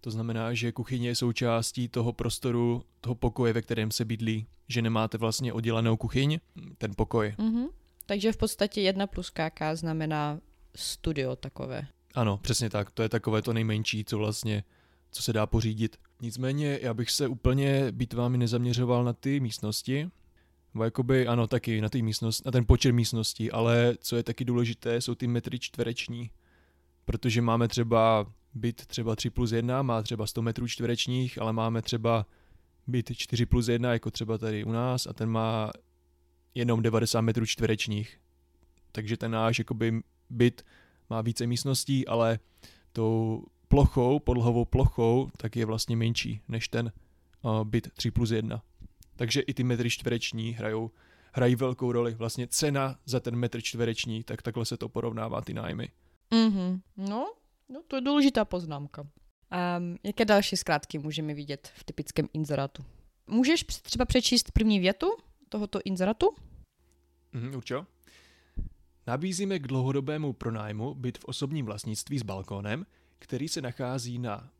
to 0.00 0.10
znamená, 0.10 0.54
že 0.54 0.72
kuchyně 0.72 1.08
je 1.08 1.14
součástí 1.14 1.88
toho 1.88 2.12
prostoru, 2.12 2.82
toho 3.00 3.14
pokoje, 3.14 3.52
ve 3.52 3.62
kterém 3.62 3.90
se 3.90 4.04
bydlí, 4.04 4.46
že 4.68 4.82
nemáte 4.82 5.18
vlastně 5.18 5.52
oddělenou 5.52 5.96
kuchyň, 5.96 6.38
ten 6.78 6.92
pokoj. 6.96 7.34
Mhm. 7.38 7.66
Takže 8.06 8.32
v 8.32 8.36
podstatě 8.36 8.80
1 8.80 9.06
plus 9.06 9.30
KK 9.30 9.60
znamená 9.74 10.40
studio 10.76 11.36
takové. 11.36 11.86
Ano, 12.14 12.38
přesně 12.38 12.70
tak, 12.70 12.90
to 12.90 13.02
je 13.02 13.08
takové 13.08 13.42
to 13.42 13.52
nejmenší, 13.52 14.04
co 14.04 14.18
vlastně, 14.18 14.64
co 15.10 15.22
se 15.22 15.32
dá 15.32 15.46
pořídit. 15.46 15.96
Nicméně, 16.20 16.78
já 16.82 16.94
bych 16.94 17.10
se 17.10 17.28
úplně 17.28 17.92
být 17.92 18.12
vámi 18.12 18.38
nezaměřoval 18.38 19.04
na 19.04 19.12
ty 19.12 19.40
místnosti, 19.40 20.10
nebo 20.74 20.84
jakoby, 20.84 21.26
ano, 21.26 21.46
taky 21.46 21.80
na, 21.80 21.88
ty 21.88 22.02
místnost, 22.02 22.46
na 22.46 22.52
ten 22.52 22.66
počet 22.66 22.92
místností, 22.92 23.50
ale 23.50 23.94
co 24.00 24.16
je 24.16 24.22
taky 24.22 24.44
důležité, 24.44 25.00
jsou 25.00 25.14
ty 25.14 25.26
metry 25.26 25.58
čtvereční. 25.58 26.30
Protože 27.04 27.42
máme 27.42 27.68
třeba 27.68 28.26
byt 28.54 28.86
třeba 28.86 29.16
3 29.16 29.30
plus 29.30 29.52
1, 29.52 29.82
má 29.82 30.02
třeba 30.02 30.26
100 30.26 30.42
metrů 30.42 30.68
čtverečních, 30.68 31.40
ale 31.40 31.52
máme 31.52 31.82
třeba 31.82 32.26
byt 32.86 33.16
4 33.16 33.46
plus 33.46 33.68
1, 33.68 33.92
jako 33.92 34.10
třeba 34.10 34.38
tady 34.38 34.64
u 34.64 34.72
nás, 34.72 35.06
a 35.06 35.12
ten 35.12 35.28
má 35.28 35.70
jenom 36.54 36.82
90 36.82 37.20
metrů 37.20 37.46
čtverečních. 37.46 38.20
Takže 38.92 39.16
ten 39.16 39.30
náš 39.30 39.58
jakoby 39.58 40.00
byt 40.30 40.62
má 41.10 41.20
více 41.20 41.46
místností, 41.46 42.06
ale 42.06 42.38
tou 42.92 43.44
plochou, 43.68 44.18
podlahovou 44.18 44.64
plochou, 44.64 45.30
tak 45.36 45.56
je 45.56 45.66
vlastně 45.66 45.96
menší 45.96 46.40
než 46.48 46.68
ten 46.68 46.92
uh, 47.42 47.64
byt 47.64 47.90
3 47.92 48.10
plus 48.10 48.30
1. 48.30 48.62
Takže 49.16 49.40
i 49.40 49.54
ty 49.54 49.64
metry 49.64 49.90
čtvereční 49.90 50.52
hrajou, 50.52 50.90
hrají 51.32 51.56
velkou 51.56 51.92
roli. 51.92 52.14
Vlastně 52.14 52.46
cena 52.46 52.98
za 53.04 53.20
ten 53.20 53.36
metr 53.36 53.60
čtvereční, 53.60 54.24
tak 54.24 54.42
takhle 54.42 54.64
se 54.64 54.76
to 54.76 54.88
porovnává 54.88 55.40
ty 55.40 55.54
nájmy. 55.54 55.88
Mhm. 56.30 56.80
No, 56.96 57.32
no, 57.68 57.82
to 57.88 57.96
je 57.96 58.02
důležitá 58.02 58.44
poznámka. 58.44 59.02
Um, 59.02 59.98
jaké 60.02 60.24
další 60.24 60.56
zkrátky 60.56 60.98
můžeme 60.98 61.34
vidět 61.34 61.72
v 61.74 61.84
typickém 61.84 62.28
inzerátu? 62.32 62.84
Můžeš 63.26 63.64
třeba 63.64 64.04
přečíst 64.04 64.50
první 64.52 64.80
větu 64.80 65.06
tohoto 65.48 65.78
inzerátu? 65.84 66.30
Mhm, 67.32 67.56
určitě. 67.56 67.84
Nabízíme 69.06 69.58
k 69.58 69.66
dlouhodobému 69.66 70.32
pronájmu 70.32 70.94
byt 70.94 71.18
v 71.18 71.24
osobním 71.24 71.66
vlastnictví 71.66 72.18
s 72.18 72.22
balkónem, 72.22 72.86
který 73.18 73.48
se 73.48 73.62
nachází 73.62 74.18
na 74.18 74.50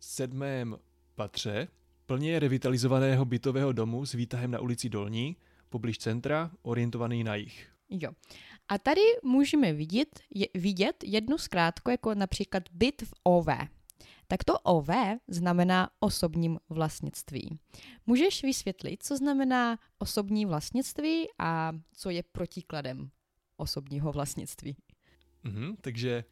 sedmém 0.00 0.78
patře 1.14 1.68
plně 2.06 2.38
revitalizovaného 2.38 3.24
bytového 3.24 3.72
domu 3.72 4.06
s 4.06 4.12
výtahem 4.12 4.50
na 4.50 4.60
ulici 4.60 4.88
Dolní, 4.88 5.36
poblíž 5.68 5.98
centra, 5.98 6.50
orientovaný 6.62 7.24
na 7.24 7.34
jih. 7.34 7.68
Jo. 7.90 8.10
A 8.68 8.78
tady 8.78 9.00
můžeme 9.22 9.72
vidět, 9.72 10.20
je, 10.34 10.46
vidět 10.54 11.04
jednu 11.04 11.38
zkrátku, 11.38 11.90
jako 11.90 12.14
například 12.14 12.62
byt 12.72 13.02
v 13.02 13.14
OV. 13.22 13.46
Tak 14.26 14.44
to 14.44 14.58
OV 14.58 14.88
znamená 15.28 15.90
osobním 16.00 16.58
vlastnictví. 16.68 17.58
Můžeš 18.06 18.42
vysvětlit, 18.42 19.02
co 19.02 19.16
znamená 19.16 19.78
osobní 19.98 20.46
vlastnictví 20.46 21.26
a 21.38 21.72
co 21.92 22.10
je 22.10 22.22
protikladem 22.22 23.10
osobního 23.56 24.12
vlastnictví? 24.12 24.76
Mhm, 25.44 25.76
takže 25.80 26.24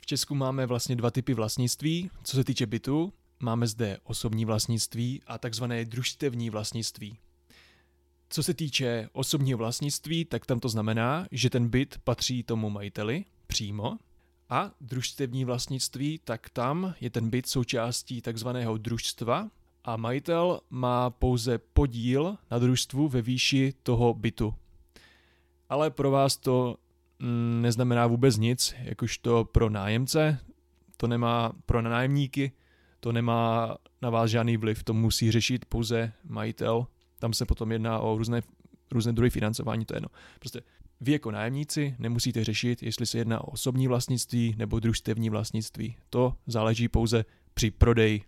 v 0.00 0.06
Česku 0.06 0.34
máme 0.34 0.66
vlastně 0.66 0.96
dva 0.96 1.10
typy 1.10 1.34
vlastnictví. 1.34 2.10
Co 2.24 2.36
se 2.36 2.44
týče 2.44 2.66
bytu, 2.66 3.12
máme 3.40 3.66
zde 3.66 3.98
osobní 4.04 4.44
vlastnictví 4.44 5.22
a 5.26 5.38
takzvané 5.38 5.84
družstevní 5.84 6.50
vlastnictví. 6.50 7.18
Co 8.28 8.42
se 8.42 8.54
týče 8.54 9.08
osobního 9.12 9.58
vlastnictví, 9.58 10.24
tak 10.24 10.46
tam 10.46 10.60
to 10.60 10.68
znamená, 10.68 11.26
že 11.30 11.50
ten 11.50 11.68
byt 11.68 11.98
patří 12.04 12.42
tomu 12.42 12.70
majiteli 12.70 13.24
přímo 13.46 13.98
a 14.48 14.70
družstevní 14.80 15.44
vlastnictví, 15.44 16.20
tak 16.24 16.50
tam 16.50 16.94
je 17.00 17.10
ten 17.10 17.30
byt 17.30 17.46
součástí 17.46 18.22
takzvaného 18.22 18.78
družstva 18.78 19.50
a 19.84 19.96
majitel 19.96 20.60
má 20.70 21.10
pouze 21.10 21.58
podíl 21.58 22.38
na 22.50 22.58
družstvu 22.58 23.08
ve 23.08 23.22
výši 23.22 23.74
toho 23.82 24.14
bytu. 24.14 24.54
Ale 25.68 25.90
pro 25.90 26.10
vás 26.10 26.36
to 26.36 26.76
neznamená 27.60 28.06
vůbec 28.06 28.36
nic, 28.36 28.74
jakožto 28.78 29.44
pro 29.44 29.70
nájemce, 29.70 30.38
to 30.96 31.06
nemá 31.06 31.52
pro 31.66 31.82
nájemníky, 31.82 32.52
to 33.00 33.12
nemá 33.12 33.76
na 34.02 34.10
vás 34.10 34.30
žádný 34.30 34.56
vliv, 34.56 34.84
to 34.84 34.94
musí 34.94 35.30
řešit 35.30 35.64
pouze 35.64 36.12
majitel. 36.24 36.86
Tam 37.18 37.32
se 37.32 37.46
potom 37.46 37.72
jedná 37.72 37.98
o 37.98 38.18
různé, 38.18 38.42
různé 38.92 39.12
druhy 39.12 39.30
financování, 39.30 39.84
to 39.84 39.94
je 39.94 39.96
jedno. 39.96 40.08
Prostě 40.38 40.60
vy 41.00 41.12
jako 41.12 41.30
nájemníci 41.30 41.96
nemusíte 41.98 42.44
řešit, 42.44 42.82
jestli 42.82 43.06
se 43.06 43.18
jedná 43.18 43.44
o 43.44 43.50
osobní 43.50 43.88
vlastnictví 43.88 44.54
nebo 44.58 44.80
družstevní 44.80 45.30
vlastnictví. 45.30 45.96
To 46.10 46.34
záleží 46.46 46.88
pouze 46.88 47.24
při 47.54 47.70
prodeji 47.70 48.22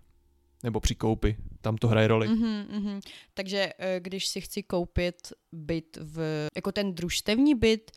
nebo 0.62 0.80
při 0.80 0.94
koupi. 0.94 1.36
Tam 1.60 1.76
to 1.76 1.88
hraje 1.88 2.08
roli. 2.08 2.28
Mhm, 2.28 2.64
mhm. 2.70 3.00
Takže 3.34 3.72
eh, 3.78 4.00
když 4.00 4.26
si 4.26 4.40
chci 4.40 4.62
koupit 4.62 5.32
byt 5.52 5.98
v, 6.00 6.46
jako 6.56 6.72
ten 6.72 6.94
družstevní 6.94 7.54
byt, 7.54 7.90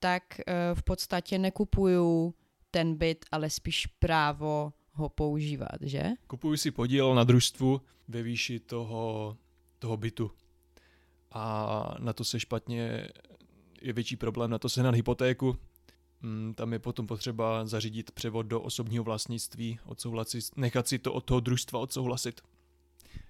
tak 0.00 0.40
eh, 0.40 0.52
v 0.74 0.82
podstatě 0.82 1.38
nekupuju 1.38 2.34
ten 2.70 2.94
byt, 2.96 3.24
ale 3.32 3.50
spíš 3.50 3.86
právo 3.86 4.72
ho 4.92 5.08
používat, 5.08 5.76
že? 5.80 6.02
Kupuji 6.26 6.58
si 6.58 6.70
podíl 6.70 7.14
na 7.14 7.24
družstvu 7.24 7.80
ve 8.08 8.22
výši 8.22 8.60
toho, 8.60 9.36
toho 9.78 9.96
bytu. 9.96 10.30
A 11.32 11.94
na 11.98 12.12
to 12.12 12.24
se 12.24 12.40
špatně 12.40 13.08
je 13.82 13.92
větší 13.92 14.16
problém 14.16 14.50
na 14.50 14.58
to 14.58 14.68
sehnat 14.68 14.94
hypotéku. 14.94 15.56
Mm, 16.22 16.54
Tam 16.54 16.72
je 16.72 16.78
potom 16.78 17.06
potřeba 17.06 17.66
zařídit 17.66 18.10
převod 18.10 18.46
do 18.46 18.60
osobního 18.60 19.04
vlastnictví, 19.04 19.78
odsouhlasit, 19.84 20.44
nechat 20.56 20.88
si 20.88 20.98
to 20.98 21.12
od 21.12 21.24
toho 21.24 21.40
družstva 21.40 21.78
odsouhlasit. 21.80 22.40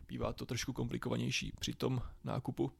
Bývá 0.09 0.33
to 0.33 0.47
trošku 0.47 0.73
komplikovanější 0.73 1.53
při 1.61 1.73
tom 1.73 2.03
nákupu. 2.25 2.73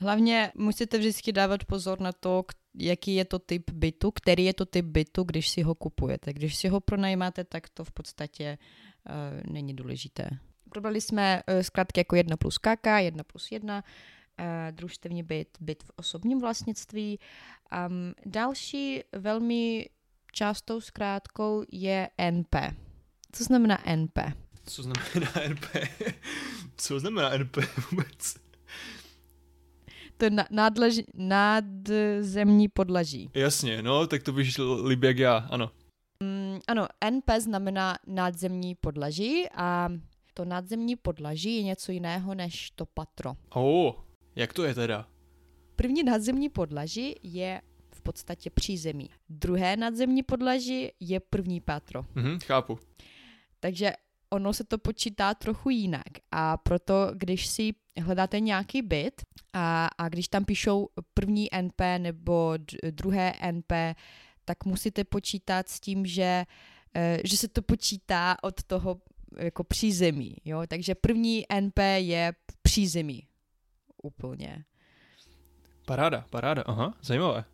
Hlavně 0.00 0.52
musíte 0.54 0.98
vždycky 0.98 1.32
dávat 1.32 1.64
pozor 1.64 2.00
na 2.00 2.12
to, 2.12 2.44
jaký 2.76 3.14
je 3.14 3.24
to 3.24 3.38
typ 3.38 3.70
bytu, 3.70 4.10
který 4.10 4.44
je 4.44 4.54
to 4.54 4.66
typ 4.66 4.84
bytu, 4.84 5.24
když 5.24 5.48
si 5.48 5.62
ho 5.62 5.74
kupujete. 5.74 6.32
Když 6.32 6.56
si 6.56 6.68
ho 6.68 6.80
pronajímáte, 6.80 7.44
tak 7.44 7.68
to 7.68 7.84
v 7.84 7.92
podstatě 7.92 8.58
uh, 8.58 9.52
není 9.52 9.74
důležité. 9.74 10.28
Probrali 10.70 11.00
jsme 11.00 11.42
uh, 11.48 11.60
zkrátky 11.60 12.00
jako 12.00 12.16
1 12.16 12.36
plus 12.36 12.58
KK, 12.58 12.86
1 12.98 13.24
plus 13.24 13.52
1. 13.52 13.84
družstevní 14.70 15.22
byt, 15.22 15.58
byt 15.60 15.82
v 15.82 15.90
osobním 15.96 16.40
vlastnictví. 16.40 17.18
Um, 17.88 18.14
další 18.26 19.02
velmi 19.12 19.88
častou 20.32 20.80
zkrátkou 20.80 21.64
je 21.72 22.08
NP. 22.30 22.54
Co 23.32 23.44
znamená 23.44 23.82
NP? 23.96 24.18
Co 24.66 24.82
znamená 24.82 25.32
NP? 25.48 25.66
Co 26.76 27.00
znamená 27.00 27.38
NP 27.38 27.56
vůbec? 27.90 28.45
To 30.16 30.26
nadlež, 30.50 31.00
nadzemní 31.14 32.68
podlaží. 32.68 33.30
Jasně, 33.34 33.82
no, 33.82 34.06
tak 34.06 34.22
to 34.22 34.32
víš 34.32 34.58
líbí 34.86 35.06
jak 35.06 35.18
já, 35.18 35.36
ano. 35.36 35.70
Mm, 36.22 36.58
ano, 36.68 36.86
NP 37.10 37.30
znamená 37.38 37.96
nadzemní 38.06 38.74
podlaží 38.74 39.44
a 39.54 39.88
to 40.34 40.44
nadzemní 40.44 40.96
podlaží 40.96 41.56
je 41.56 41.62
něco 41.62 41.92
jiného 41.92 42.34
než 42.34 42.70
to 42.70 42.86
patro. 42.86 43.34
Oh, 43.54 43.94
jak 44.36 44.52
to 44.52 44.64
je 44.64 44.74
teda? 44.74 45.08
První 45.76 46.02
nadzemní 46.02 46.48
podlaží 46.48 47.14
je 47.22 47.62
v 47.94 48.00
podstatě 48.00 48.50
přízemí. 48.50 49.10
Druhé 49.28 49.76
nadzemní 49.76 50.22
podlaží 50.22 50.88
je 51.00 51.20
první 51.20 51.60
patro. 51.60 52.04
Mhm, 52.14 52.38
chápu. 52.40 52.78
Takže 53.60 53.92
ono 54.30 54.52
se 54.52 54.64
to 54.64 54.78
počítá 54.78 55.34
trochu 55.34 55.70
jinak 55.70 56.08
a 56.30 56.56
proto, 56.56 57.10
když 57.14 57.46
si 57.46 57.74
hledáte 58.00 58.40
nějaký 58.40 58.82
byt 58.82 59.22
a, 59.52 59.88
a 59.98 60.08
když 60.08 60.28
tam 60.28 60.44
píšou 60.44 60.88
první 61.14 61.48
NP 61.62 61.80
nebo 61.98 62.58
druhé 62.90 63.34
NP, 63.52 63.72
tak 64.44 64.64
musíte 64.64 65.04
počítat 65.04 65.68
s 65.68 65.80
tím, 65.80 66.06
že, 66.06 66.44
eh, 66.94 67.18
že 67.24 67.36
se 67.36 67.48
to 67.48 67.62
počítá 67.62 68.36
od 68.42 68.62
toho 68.62 69.00
jako 69.38 69.64
přízemí, 69.64 70.36
jo, 70.44 70.62
takže 70.68 70.94
první 70.94 71.44
NP 71.60 71.78
je 71.98 72.34
přízemí 72.62 73.22
úplně. 74.02 74.64
Paráda, 75.86 76.26
paráda, 76.30 76.62
aha, 76.66 76.94
zajímavé. 77.02 77.44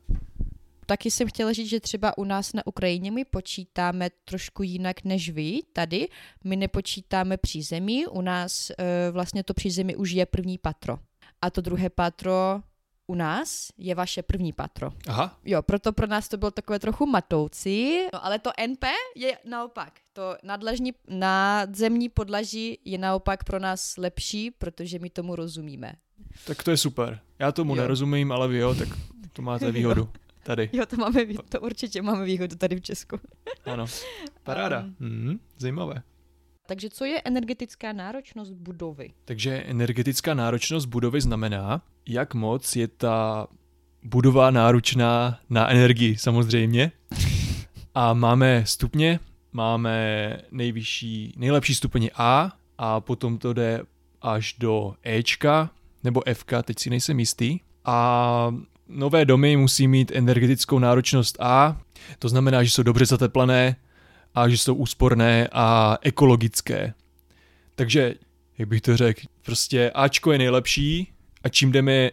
Taky 0.93 1.11
jsem 1.11 1.29
chtěla 1.29 1.53
říct, 1.53 1.69
že 1.69 1.81
třeba 1.81 2.19
u 2.19 2.25
nás 2.25 2.53
na 2.53 2.67
Ukrajině 2.67 3.11
my 3.11 3.25
počítáme 3.25 4.11
trošku 4.25 4.63
jinak 4.63 5.05
než 5.05 5.31
vy 5.31 5.61
tady. 5.73 6.09
My 6.45 6.57
nepočítáme 6.57 7.37
přízemí, 7.37 8.07
u 8.07 8.21
nás 8.21 8.71
e, 8.71 8.75
vlastně 9.11 9.45
to 9.45 9.55
přízemí 9.55 9.97
už 9.97 10.11
je 10.11 10.27
první 10.27 10.59
patro. 10.59 10.99
A 11.43 11.51
to 11.51 11.61
druhé 11.61 11.91
patro 11.91 12.61
u 13.07 13.15
nás 13.15 13.69
je 13.79 13.95
vaše 13.95 14.23
první 14.23 14.53
patro. 14.53 14.91
Aha. 15.09 15.39
Jo, 15.45 15.63
proto 15.63 15.93
pro 15.93 16.07
nás 16.07 16.29
to 16.29 16.37
bylo 16.37 16.51
takové 16.51 16.79
trochu 16.79 17.07
matoucí, 17.07 17.99
no, 18.13 18.25
ale 18.25 18.39
to 18.39 18.51
NP 18.67 18.85
je 19.17 19.39
naopak. 19.45 19.93
To 20.13 20.37
nadležní, 20.43 20.93
nadzemní 21.09 22.09
podlaží 22.09 22.79
je 22.85 22.99
naopak 22.99 23.45
pro 23.45 23.59
nás 23.59 23.97
lepší, 23.97 24.51
protože 24.51 24.99
my 24.99 25.11
tomu 25.11 25.37
rozumíme. 25.37 25.93
Tak 26.47 26.63
to 26.63 26.71
je 26.71 26.77
super. 26.77 27.21
Já 27.39 27.53
tomu 27.53 27.77
jo. 27.77 27.83
nerozumím, 27.83 28.33
ale 28.33 28.49
vy 28.49 28.59
jo, 28.59 28.75
tak 28.75 28.89
to 29.33 29.43
máte 29.43 29.73
výhodu. 29.73 30.09
Tady. 30.43 30.71
Jo, 30.73 30.87
to 30.87 30.97
máme, 30.97 31.21
to 31.49 31.61
určitě 31.61 32.03
máme 32.03 32.25
výhodu 32.25 32.57
tady 32.57 32.77
v 32.77 32.81
Česku. 32.81 33.21
Ano, 33.65 33.87
paráda. 34.43 34.81
Um, 35.01 35.09
mm, 35.09 35.39
zajímavé. 35.59 36.03
Takže 36.67 36.91
co 36.91 37.05
je 37.05 37.23
energetická 37.25 37.93
náročnost 37.93 38.53
budovy? 38.53 39.13
Takže 39.25 39.53
energetická 39.53 40.35
náročnost 40.35 40.87
budovy 40.87 41.21
znamená, 41.21 41.83
jak 42.09 42.35
moc 42.35 42.77
je 42.77 42.89
ta 42.89 43.47
budova 44.03 44.51
náročná 44.51 45.41
na 45.51 45.71
energii 45.71 46.17
samozřejmě. 46.17 46.93
A 47.95 48.15
máme 48.15 48.67
stupně, 48.67 49.21
máme 49.53 50.39
nejvyšší, 50.51 51.35
nejlepší 51.37 51.75
stupeň 51.75 52.11
A 52.15 52.53
a 52.79 53.01
potom 53.01 53.39
to 53.39 53.53
jde 53.53 53.83
až 54.23 54.55
do 54.59 54.95
Ečka 55.03 55.71
nebo 56.05 56.23
Fka, 56.33 56.63
teď 56.63 56.79
si 56.79 56.91
nejsem 56.91 57.21
jistý. 57.21 57.59
A 57.85 58.55
nové 58.89 59.25
domy 59.25 59.57
musí 59.57 59.89
mít 59.89 60.13
energetickou 60.15 60.79
náročnost 60.79 61.37
A, 61.41 61.81
to 62.19 62.29
znamená, 62.29 62.63
že 62.63 62.71
jsou 62.71 62.83
dobře 62.83 63.07
zateplené 63.07 63.77
a 64.35 64.49
že 64.49 64.59
jsou 64.59 64.75
úsporné 64.75 65.49
a 65.53 65.99
ekologické. 66.03 66.95
Takže, 67.75 68.15
jak 68.59 68.69
bych 68.69 68.81
to 68.81 68.97
řekl, 68.97 69.21
prostě 69.43 69.91
Ačko 69.95 70.33
je 70.33 70.39
nejlepší 70.39 71.13
a 71.45 71.49
čím 71.49 71.73
jdeme 71.73 72.11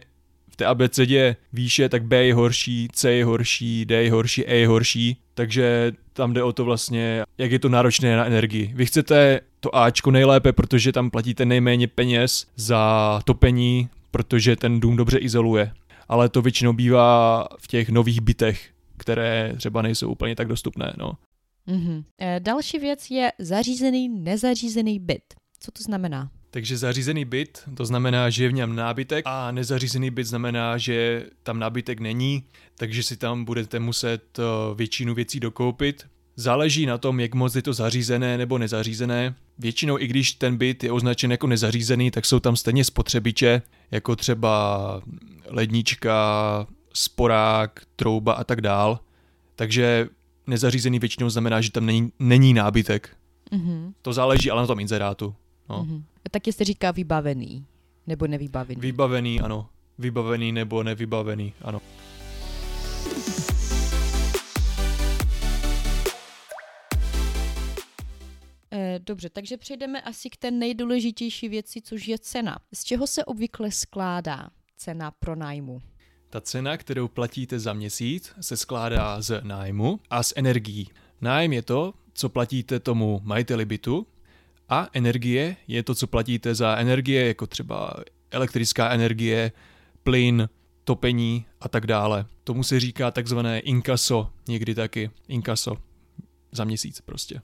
v 0.50 0.56
té 0.56 0.66
abecedě 0.66 1.36
výše, 1.52 1.88
tak 1.88 2.04
B 2.04 2.24
je 2.24 2.34
horší, 2.34 2.88
C 2.92 3.12
je 3.12 3.24
horší, 3.24 3.84
D 3.84 4.02
je 4.02 4.10
horší, 4.10 4.46
E 4.46 4.56
je 4.56 4.68
horší, 4.68 5.16
takže 5.34 5.92
tam 6.12 6.32
jde 6.32 6.42
o 6.42 6.52
to 6.52 6.64
vlastně, 6.64 7.22
jak 7.38 7.52
je 7.52 7.58
to 7.58 7.68
náročné 7.68 8.16
na 8.16 8.24
energii. 8.24 8.70
Vy 8.74 8.86
chcete 8.86 9.40
to 9.60 9.76
Ačko 9.76 10.10
nejlépe, 10.10 10.52
protože 10.52 10.92
tam 10.92 11.10
platíte 11.10 11.44
nejméně 11.44 11.88
peněz 11.88 12.46
za 12.56 13.20
topení, 13.24 13.88
protože 14.10 14.56
ten 14.56 14.80
dům 14.80 14.96
dobře 14.96 15.18
izoluje 15.18 15.72
ale 16.10 16.28
to 16.28 16.42
většinou 16.42 16.72
bývá 16.72 17.46
v 17.58 17.66
těch 17.66 17.88
nových 17.88 18.20
bytech, 18.20 18.70
které 18.96 19.54
třeba 19.56 19.82
nejsou 19.82 20.10
úplně 20.10 20.36
tak 20.36 20.48
dostupné. 20.48 20.92
No. 20.98 21.12
Mm-hmm. 21.68 22.04
E, 22.20 22.40
další 22.40 22.78
věc 22.78 23.10
je 23.10 23.32
zařízený, 23.38 24.08
nezařízený 24.08 24.98
byt. 24.98 25.34
Co 25.60 25.70
to 25.70 25.82
znamená? 25.82 26.30
Takže 26.50 26.76
zařízený 26.76 27.24
byt, 27.24 27.68
to 27.76 27.84
znamená, 27.84 28.30
že 28.30 28.44
je 28.44 28.48
v 28.48 28.52
něm 28.52 28.76
nábytek 28.76 29.22
a 29.26 29.50
nezařízený 29.50 30.10
byt 30.10 30.24
znamená, 30.24 30.78
že 30.78 31.26
tam 31.42 31.58
nábytek 31.58 32.00
není, 32.00 32.44
takže 32.74 33.02
si 33.02 33.16
tam 33.16 33.44
budete 33.44 33.80
muset 33.80 34.38
e, 34.38 34.42
většinu 34.74 35.14
věcí 35.14 35.40
dokoupit. 35.40 36.06
Záleží 36.36 36.86
na 36.86 36.98
tom, 36.98 37.20
jak 37.20 37.34
moc 37.34 37.54
je 37.54 37.62
to 37.62 37.72
zařízené 37.72 38.38
nebo 38.38 38.58
nezařízené. 38.58 39.34
Většinou, 39.58 39.98
i 39.98 40.06
když 40.06 40.32
ten 40.32 40.56
byt 40.56 40.84
je 40.84 40.92
označen 40.92 41.30
jako 41.30 41.46
nezařízený, 41.46 42.10
tak 42.10 42.26
jsou 42.26 42.40
tam 42.40 42.56
stejně 42.56 42.84
spotřebiče, 42.84 43.62
jako 43.90 44.16
třeba 44.16 45.02
lednička, 45.46 46.66
sporák, 46.94 47.80
trouba 47.96 48.32
a 48.32 48.44
tak 48.44 48.60
dál. 48.60 49.00
Takže 49.56 50.08
nezařízený 50.46 50.98
většinou 50.98 51.30
znamená, 51.30 51.60
že 51.60 51.70
tam 51.70 51.86
není, 51.86 52.12
není 52.18 52.54
nábytek. 52.54 53.16
Mm-hmm. 53.52 53.92
To 54.02 54.12
záleží 54.12 54.50
ale 54.50 54.60
na 54.60 54.66
tom 54.66 54.80
inzerátu. 54.80 55.34
No. 55.68 55.84
Mm-hmm. 55.84 56.02
Tak 56.30 56.46
jestli 56.46 56.64
říká 56.64 56.90
vybavený 56.90 57.64
nebo 58.06 58.26
nevybavený. 58.26 58.80
Vybavený, 58.80 59.40
ano. 59.40 59.68
Vybavený 59.98 60.52
nebo 60.52 60.82
nevybavený, 60.82 61.52
ano. 61.62 61.80
Dobře, 69.00 69.30
takže 69.30 69.56
přejdeme 69.56 70.00
asi 70.00 70.30
k 70.30 70.36
té 70.36 70.50
nejdůležitější 70.50 71.48
věci, 71.48 71.82
což 71.82 72.08
je 72.08 72.18
cena. 72.18 72.58
Z 72.74 72.84
čeho 72.84 73.06
se 73.06 73.24
obvykle 73.24 73.70
skládá 73.70 74.50
cena 74.76 75.10
pro 75.10 75.36
nájmu? 75.36 75.82
Ta 76.30 76.40
cena, 76.40 76.76
kterou 76.76 77.08
platíte 77.08 77.58
za 77.58 77.72
měsíc, 77.72 78.32
se 78.40 78.56
skládá 78.56 79.20
z 79.22 79.40
nájmu 79.44 80.00
a 80.10 80.22
z 80.22 80.32
energií. 80.36 80.88
Nájem 81.20 81.52
je 81.52 81.62
to, 81.62 81.94
co 82.14 82.28
platíte 82.28 82.80
tomu 82.80 83.20
majiteli 83.24 83.64
bytu 83.64 84.06
a 84.68 84.88
energie 84.92 85.56
je 85.68 85.82
to, 85.82 85.94
co 85.94 86.06
platíte 86.06 86.54
za 86.54 86.76
energie, 86.76 87.26
jako 87.26 87.46
třeba 87.46 87.94
elektrická 88.30 88.90
energie, 88.90 89.52
plyn, 90.02 90.48
topení 90.84 91.46
a 91.60 91.68
tak 91.68 91.86
dále. 91.86 92.26
Tomu 92.44 92.64
se 92.64 92.80
říká 92.80 93.10
takzvané 93.10 93.60
inkaso, 93.60 94.30
někdy 94.48 94.74
taky 94.74 95.10
inkaso 95.28 95.76
za 96.52 96.64
měsíc 96.64 97.00
prostě. 97.00 97.40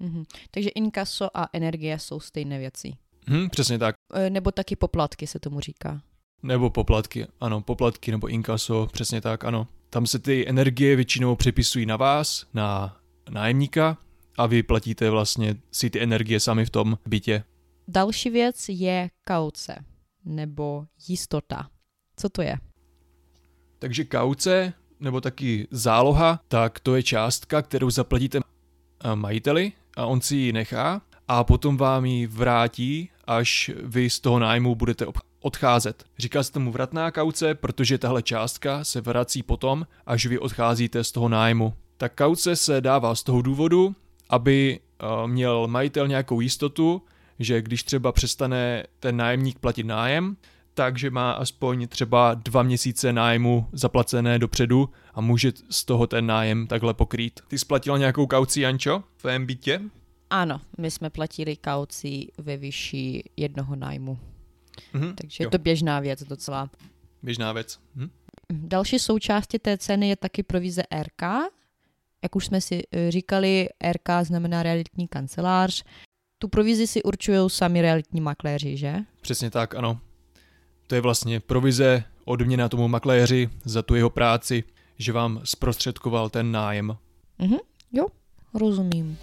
Mm-hmm. 0.00 0.24
Takže 0.50 0.68
inkaso 0.68 1.36
a 1.36 1.48
energie 1.52 1.98
jsou 1.98 2.20
stejné 2.20 2.58
věci. 2.58 2.92
Hmm, 3.26 3.50
přesně 3.50 3.78
tak. 3.78 3.94
E, 4.14 4.30
nebo 4.30 4.50
taky 4.50 4.76
poplatky 4.76 5.26
se 5.26 5.38
tomu 5.38 5.60
říká. 5.60 6.02
Nebo 6.42 6.70
poplatky, 6.70 7.26
ano, 7.40 7.60
poplatky 7.60 8.10
nebo 8.10 8.28
inkaso, 8.28 8.88
přesně 8.92 9.20
tak, 9.20 9.44
ano. 9.44 9.68
Tam 9.90 10.06
se 10.06 10.18
ty 10.18 10.48
energie 10.48 10.96
většinou 10.96 11.36
přepisují 11.36 11.86
na 11.86 11.96
vás, 11.96 12.46
na 12.54 12.96
nájemníka 13.30 13.98
a 14.38 14.46
vy 14.46 14.62
platíte 14.62 15.10
vlastně 15.10 15.56
si 15.72 15.90
ty 15.90 16.02
energie 16.02 16.40
sami 16.40 16.64
v 16.64 16.70
tom 16.70 16.98
bytě. 17.06 17.44
Další 17.88 18.30
věc 18.30 18.68
je 18.68 19.10
kauce 19.26 19.84
nebo 20.24 20.86
jistota. 21.08 21.70
Co 22.16 22.28
to 22.28 22.42
je? 22.42 22.56
Takže 23.78 24.04
kauce 24.04 24.72
nebo 25.00 25.20
taky 25.20 25.68
záloha, 25.70 26.40
tak 26.48 26.80
to 26.80 26.96
je 26.96 27.02
částka, 27.02 27.62
kterou 27.62 27.90
zaplatíte 27.90 28.40
majiteli 29.14 29.72
a 29.96 30.06
on 30.06 30.20
si 30.20 30.36
ji 30.36 30.52
nechá 30.52 31.00
a 31.28 31.44
potom 31.44 31.76
vám 31.76 32.04
ji 32.04 32.26
vrátí, 32.26 33.10
až 33.24 33.70
vy 33.82 34.10
z 34.10 34.20
toho 34.20 34.38
nájmu 34.38 34.74
budete 34.74 35.06
odcházet. 35.40 36.04
Říká 36.18 36.42
se 36.42 36.52
tomu 36.52 36.72
vratná 36.72 37.10
kauce, 37.10 37.54
protože 37.54 37.98
tahle 37.98 38.22
částka 38.22 38.84
se 38.84 39.00
vrací 39.00 39.42
potom, 39.42 39.86
až 40.06 40.26
vy 40.26 40.38
odcházíte 40.38 41.04
z 41.04 41.12
toho 41.12 41.28
nájmu. 41.28 41.74
Ta 41.96 42.08
kauce 42.08 42.56
se 42.56 42.80
dává 42.80 43.14
z 43.14 43.22
toho 43.22 43.42
důvodu, 43.42 43.94
aby 44.28 44.80
uh, 45.02 45.30
měl 45.30 45.66
majitel 45.66 46.08
nějakou 46.08 46.40
jistotu, 46.40 47.02
že 47.38 47.62
když 47.62 47.82
třeba 47.82 48.12
přestane 48.12 48.84
ten 49.00 49.16
nájemník 49.16 49.58
platit 49.58 49.86
nájem, 49.86 50.36
takže 50.80 51.10
má 51.10 51.32
aspoň 51.32 51.88
třeba 51.88 52.34
dva 52.34 52.62
měsíce 52.62 53.12
nájmu 53.12 53.66
zaplacené 53.72 54.38
dopředu 54.38 54.88
a 55.14 55.20
může 55.20 55.52
z 55.70 55.84
toho 55.84 56.06
ten 56.06 56.26
nájem 56.26 56.66
takhle 56.66 56.94
pokrýt. 56.94 57.40
Ty 57.48 57.58
splatila 57.58 57.98
nějakou 57.98 58.26
kauci, 58.26 58.60
Jančo, 58.60 59.02
v 59.16 59.22
tvém 59.22 59.46
bytě? 59.46 59.80
Ano, 60.30 60.60
my 60.78 60.90
jsme 60.90 61.10
platili 61.10 61.56
kauci 61.56 62.26
ve 62.38 62.56
výši 62.56 63.22
jednoho 63.36 63.76
nájmu. 63.76 64.18
Mhm, 64.92 65.14
Takže 65.14 65.44
jo. 65.44 65.46
je 65.46 65.50
to 65.50 65.58
běžná 65.58 66.00
věc 66.00 66.22
docela. 66.22 66.70
Běžná 67.22 67.52
věc. 67.52 67.78
Hm? 67.96 68.10
Další 68.50 68.98
součástí 68.98 69.58
té 69.58 69.78
ceny 69.78 70.08
je 70.08 70.16
taky 70.16 70.42
provize 70.42 70.82
RK. 71.02 71.22
Jak 72.22 72.36
už 72.36 72.46
jsme 72.46 72.60
si 72.60 72.82
eh, 72.92 73.10
říkali, 73.10 73.68
RK 73.92 74.08
znamená 74.22 74.62
realitní 74.62 75.08
kancelář. 75.08 75.84
Tu 76.38 76.48
provizi 76.48 76.86
si 76.86 77.02
určují 77.02 77.50
sami 77.50 77.82
realitní 77.82 78.20
makléři, 78.20 78.76
že? 78.76 78.96
Přesně 79.20 79.50
tak, 79.50 79.74
ano. 79.74 80.00
To 80.90 80.94
je 80.94 81.00
vlastně 81.00 81.40
provize 81.40 82.04
odměna 82.24 82.68
tomu 82.68 82.88
makléři 82.88 83.48
za 83.64 83.82
tu 83.82 83.94
jeho 83.94 84.10
práci, 84.10 84.64
že 84.98 85.12
vám 85.12 85.40
zprostředkoval 85.44 86.28
ten 86.30 86.52
nájem. 86.52 86.96
Mhm, 87.38 87.56
jo, 87.92 88.06
rozumím. 88.54 89.18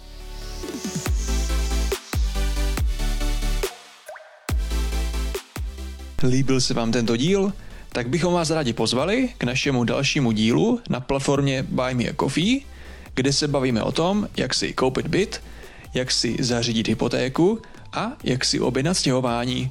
Líbil 6.28 6.60
se 6.60 6.74
vám 6.74 6.92
tento 6.92 7.16
díl? 7.16 7.52
Tak 7.88 8.08
bychom 8.08 8.34
vás 8.34 8.50
rádi 8.50 8.72
pozvali 8.72 9.28
k 9.38 9.44
našemu 9.44 9.84
dalšímu 9.84 10.32
dílu 10.32 10.80
na 10.90 11.00
platformě 11.00 11.62
Buy 11.62 11.94
Me 11.94 12.04
a 12.04 12.14
Coffee, 12.20 12.60
kde 13.14 13.32
se 13.32 13.48
bavíme 13.48 13.82
o 13.82 13.92
tom, 13.92 14.28
jak 14.36 14.54
si 14.54 14.72
koupit 14.72 15.06
byt, 15.06 15.42
jak 15.94 16.10
si 16.10 16.36
zařídit 16.40 16.88
hypotéku 16.88 17.62
a 17.92 18.12
jak 18.24 18.44
si 18.44 18.60
objednat 18.60 18.94
stěhování. 18.94 19.70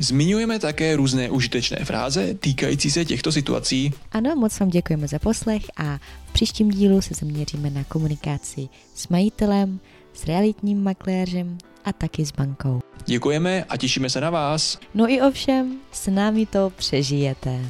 Zmiňujeme 0.00 0.58
také 0.58 0.96
různé 0.96 1.30
užitečné 1.30 1.84
fráze 1.84 2.34
týkající 2.34 2.90
se 2.90 3.04
těchto 3.04 3.32
situací. 3.32 3.92
Ano, 4.12 4.36
moc 4.36 4.60
vám 4.60 4.68
děkujeme 4.68 5.08
za 5.08 5.18
poslech 5.18 5.62
a 5.76 5.98
v 6.26 6.32
příštím 6.32 6.70
dílu 6.70 7.02
se 7.02 7.14
zaměříme 7.14 7.70
na 7.70 7.84
komunikaci 7.84 8.68
s 8.94 9.08
majitelem, 9.08 9.80
s 10.14 10.24
realitním 10.24 10.82
makléřem 10.82 11.58
a 11.84 11.92
taky 11.92 12.26
s 12.26 12.32
bankou. 12.32 12.80
Děkujeme 13.06 13.64
a 13.64 13.76
těšíme 13.76 14.10
se 14.10 14.20
na 14.20 14.30
vás. 14.30 14.78
No 14.94 15.10
i 15.10 15.20
ovšem, 15.20 15.76
s 15.92 16.10
námi 16.10 16.46
to 16.46 16.72
přežijete. 16.76 17.60